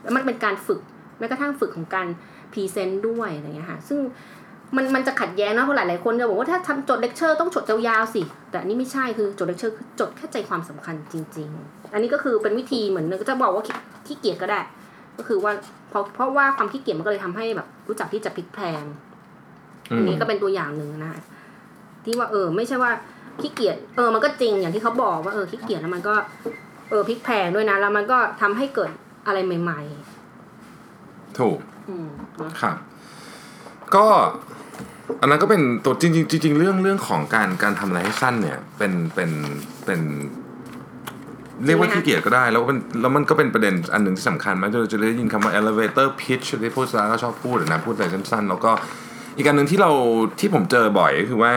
[0.03, 0.81] แล้วมันเป็นการฝึก
[1.19, 2.07] แม้กระทั่งฝึกของการ
[2.53, 3.99] present ด้วยอะไรเงี้ยค่ะซึ่ง
[4.75, 13.75] มันมันจะขัดแย้งนะเพราะหลายๆคนจะบอกว่าถ้าทำจดเลคเชอร์ต้องจดยาวๆสิ แต่อันนี้ไม่ใช่คือจดเลคเชอร์คือจดแค่ใจความสำคัญจริง ๆ อันนี้ก็คือเป็นวิธีเหมือนจะบอกว่าขี้
[14.07, 14.59] ขี้เกียจก็ได้
[15.17, 15.51] ก็คือว่า
[15.89, 18.83] เพราะเพราะว่าความขี้เกียจมันก็เลยทำให้แบบ รู้จักที่จะพลิกแพลง
[19.97, 21.21] อันนี้ก็เป็นตัวอย่างหนึ่งนะ
[22.05, 22.91] ที่ว่าเออ ไม่ใช่ว่า
[23.41, 26.13] ขี้เกียจเออมันก็จริงอย่างที่เขาบอกว่าเออขี้เกียจแล้วมันก็
[26.89, 28.91] เออพลิกแพลงด้วยนะแล้วมันก็ทำให้เกิด
[29.25, 29.81] อะไรใหม่
[31.39, 32.75] ถูกๆอืมเนอะครับ
[33.95, 34.05] ก็
[35.21, 39.31] อันนั้นก็เป็นตัวจริงๆจริงๆเรื่องเรื่องของการการทำอะไรให้สั้นเนี่ย เป็นเป็น
[39.85, 40.01] เป็น
[41.65, 48.71] เรียกว่าขี้เกียจก็ได้ แล้วเป็นแล้วมันก็เป็นประเด็นอันหนึ่งที่สำคัญมากเราจะได้ยินคำว่า elevator pitch ที่พูดซะก็ชอบพูดนะพูดอะไรสั้นๆ แล้วก็
[49.37, 49.91] อีกอันหนึ่งที่เรา
[50.39, 51.51] ที่ผมเจอบ่อยก็คือว่า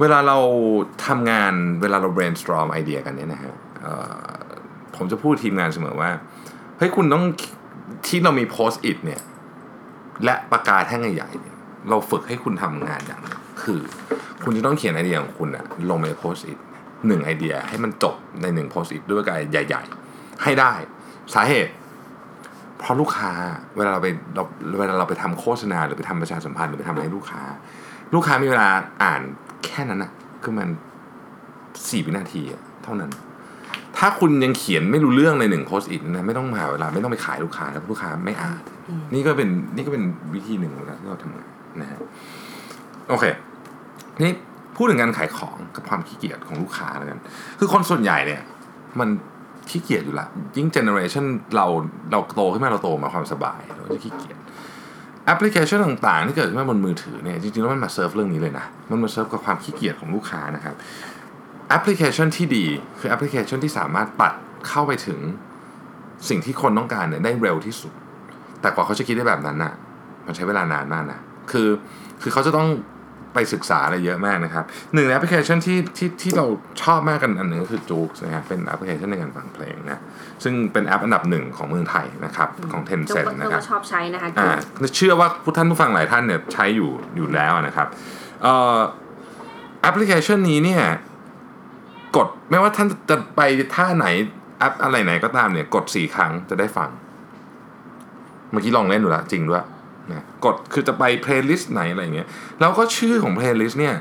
[0.00, 0.38] เวลาเรา
[1.06, 1.52] ทำงาน
[1.82, 4.12] เวลาเรา brainstorm ไอเดียกันเนี่ยนะฮะเอ่อ
[4.96, 6.10] ผมจะพูดทีมงานเสมอว่า
[6.78, 7.24] เฮ้ยคุณต้อง
[8.06, 9.22] ที่เรามี post it เนี่ย
[10.24, 11.56] และปากกาแท่งใหญ่ๆเนี่ย
[11.88, 13.20] เราฝึกให้คุณทำงานอย่าง
[13.62, 13.80] คือ
[14.44, 16.58] คุณจะต้องเขียนไอเดียของคุณอะลงในโพสต์อิท
[17.06, 19.82] หนึ่งไอเดียให้มันจบในหนึ่งโพสต์อิทด้วยกายใหญ่
[20.12, 20.72] ๆ ให้ได้
[21.34, 21.72] สาเหตุ
[22.78, 23.32] เพราะลูกค้า
[23.76, 24.44] เวลาเราไปเรา
[24.78, 27.42] เวลาเราไปทำโฆษณาหรือไปทำประชาสัมพันธ์หรือไปทำอะไรให้ลูกค้า
[28.14, 28.68] ลูกค้ามีเวลา
[29.02, 29.20] อ่าน
[29.64, 30.10] แค่นั้นอะ
[30.42, 30.68] คือมัน
[31.88, 33.10] สี่วินาทีอะเท่านั้น
[34.00, 38.62] ถถ้าคุณยังเขียนไม่รู้เรื่องในหนึ่ง Post-it นะไม่ต้องมาเวลาไม่ต้องไปขายลูกค้าแล้วลูกค้าไม่อ่าน
[39.14, 41.48] นี่ก็เป็นนี่ก็เป็นวิธีหนึ่งนะที่เราทำงาน
[41.80, 41.98] นะฮะ
[43.08, 43.24] โอเค
[44.22, 44.32] นี่
[44.76, 47.18] พูดถึงการขายของกับความขี้เกียจของลูกค้าแล้วกัน
[47.58, 48.42] คือคนส่วนใหญ่เนี่ย
[49.00, 49.08] มัน
[49.70, 50.26] ขี้เกียจอยู่ละ
[50.56, 51.24] ยิ่ง generation
[51.56, 51.66] เรา
[52.12, 54.38] เราโตขึ้นมาเราโตมาความสบายเราจะขี้เกียจ
[55.26, 60.74] แอปพลิเคชันต่างๆ ที่เกิดขึ้นมาบนมือถือเนี่ยจริงๆแล้วมันมาเซิร์ฟเรื่องนี้เลยนะมันมาเซิร์ฟกับความขี้เกียจของลูกค้านะครับ
[61.70, 62.66] แอปพลิเคชันที่ดี
[62.98, 64.32] คือแอปพลิเคชันที่สามารถปัด
[64.68, 65.20] เข้าไปถึง
[66.28, 67.92] สิ่งที่คนต้องการเนี่ยได้เร็วที่สุด
[68.60, 69.74] แต่กว่าเขาจะคิดได้แบบนั้นน่ะ
[70.26, 71.68] มันใช้เวลานานมากนะ คือ
[72.22, 72.68] คือเขาจะต้อง
[73.34, 74.64] ไปศึกษาอะไรเยอะมากนะครับ
[74.94, 76.46] หนึ่งในแอปพลิเคชันที่ที่ที่เรา
[76.82, 79.98] ชอบมากกันอันหนึงก็คือ JOOX นะครับเป็นแอปพลิเคชันในการฟังเพลงนะ
[80.44, 84.50] ซึ่งเป็นแอปอันดับหนึ่งของเมืองไทยนะครับ ของเจ้า Tencent ก็นะครับก็ชอบใช้นะคะอ่า
[84.96, 87.86] เชื่อว่าผู้ท่านผู้ฟังหลายท่านเนี่ยใช้อยู่อยู่แล้วนะครับ
[88.42, 88.78] เอ่อ
[89.82, 90.82] แอปพลิเคชันนี้เนี่ย
[92.16, 93.40] กดไม่ว่าท่านจะไป
[93.76, 94.06] ท่าไหน
[94.58, 96.88] แอปอะไรไหนก็ตามเนี่ย กดสี่ครั้งจะได้ฟัง
[98.50, 99.64] เมื่อกี้ลองเล่นดูแล้วจริงด้วย
[100.10, 102.28] นะกดคือจะไป playlist ไหนอะไรอย่างเงี้ย
[102.60, 103.96] แล้วก็ชื่อของ playlist เนี่ย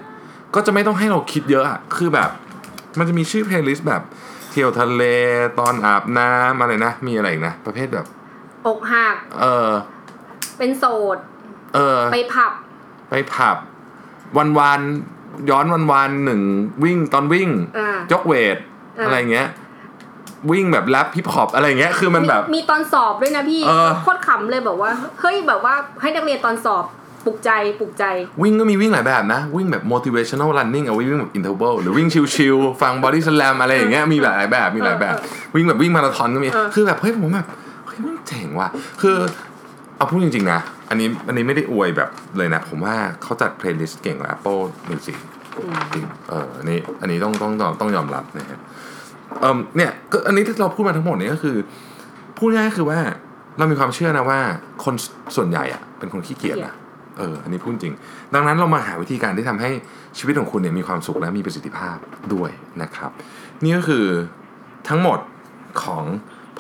[0.56, 2.30] ก็จะไม่ต้องให้เราคิดเยอะอะคือแบบ
[2.98, 4.02] มันจะมีชื่อ playlist แบบ
[4.52, 5.04] เที่ยวทะเล
[5.60, 8.06] ตอนอาบน้ำอะไรนะ มีอะไรอีกนะ ประเภทแบบ
[8.68, 9.70] อกหักเออ
[10.58, 10.86] เป็นโส
[11.16, 11.18] ด
[11.76, 12.54] เออ ไปผับ
[13.10, 13.58] ไปผับ
[14.38, 15.19] วันวันๆ
[15.50, 16.42] ย้อนวันวันๆหนึ่ง
[16.84, 18.58] วิ่งตอนวิ่งอ่ายกเวท
[19.00, 19.48] อ่าอะไรเงี้ย
[20.52, 26.86] วิ่งแบบแรปฮิปฮอปอะไรเงี้ยคือมันแบบมีตอนสอบด้วยนะพี่เออโคตรขำเลยแบบว่าเฮ้ยแบบว่าให้นักเรียนตอนสอบ
[27.26, 28.04] ปลุกใจปลุกใจ
[28.42, 37.48] วิ่งก็มีวิ่งหลายแบบนะ วิ่งแบบ motivational running เอาไว้วิ่งแบบ interval หรือวิ่งชิลๆฟัง body slam อะไรอย่างเงี้ยมีหลายแบบมีหลายแบบเออวิ่งแบบวิ่งมาราธอนก็มีเออคือแบบเฮ้ยผมแบบ
[37.86, 38.70] เฮ้ยมันเจ๋งว่ะ
[39.02, 39.16] คือ
[39.98, 40.60] เอาพูดจริงๆนะ
[40.90, 45.18] อันนี้อันนี้ไม่ได้อวยแบบเลยนะ ผมว่าเขาจัด playlist เก่งกว่า Apple Music
[45.94, 48.60] จริงเอออันนี้อันนี้ต้องต้องต้องต้องยอมรับนะฮะ
[49.42, 51.58] เออเนี่ยก็อันนี้ที่เราพูดมาทั้งหมดนี้ก็คือ
[52.38, 53.00] พูดง่ายๆคือว่า
[53.58, 54.40] เรามีความเชื่อนะว่า
[54.84, 54.96] คน
[55.36, 56.74] ส่วนใหญ่อะเป็นคนขี้เกียจนะ
[57.18, 57.94] เอออันนี้พูดจริง
[58.34, 59.70] ดังนั้นเรามาหาวิธีการที่ทำให้
[60.18, 61.98] ชีวิตของคุณเนี่ยมีความสุขและมีประสิทธิภาพ
[62.34, 62.50] ด้วย
[62.82, 63.12] นะครับ
[63.64, 64.06] นี่ก็คือ
[64.90, 65.20] ทั้งหมด
[65.84, 66.04] ของ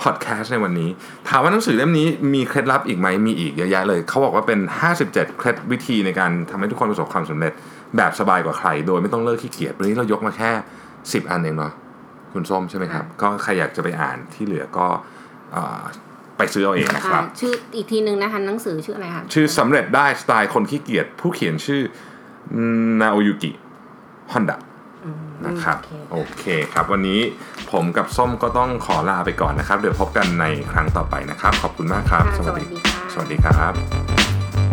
[0.01, 0.89] พอดแคสต์ในวันนี้
[1.29, 4.59] ถามว่าหนังสือเล่มนี้มีเคล็ดลับอีกไหมมีอีกเยอะแยะเลยเขาบอกว่าเป็น
[4.93, 7.53] 57 เคล็ดวิธีในการทำให้ทุกคนประสบความสำเร็จ
[7.97, 10.51] แบบสบายกว่าใคร โดยไม่ต้องเลิกขี้เกียจวันนี้เรายกมาแค่
[10.91, 11.73] 10 อันเองเนาะ
[12.33, 14.87] คุณส้มใช่ไหมครับ ก็ใครอยากจะไปอ่านที่เหลือก็
[15.51, 15.81] เอ่อ
[16.37, 21.81] ไปซื้อเอาเองนะครับอ่าชื่ออีกทีหนึ่งนะคะหนังสือชื่ออะไรคะชื่อสำเร็จได้สไตล์คนขี้เกียจผู้เขียนชื่อ
[23.01, 23.51] นาโอยุกิ
[24.31, 24.68] ฮอนดะอืม
[25.45, 26.43] นะครับโอเคโอเค
[26.73, 27.19] ครับ วันนี้
[27.71, 34.68] ผมกับส้มก็ต้องขอลาไปก่อนนะครับ เดี๋ยวพบกันในครั้งต่อไปนะครับ ขอบคุณมากครับค่ะสวัสดีค่ะสวัสดีครับ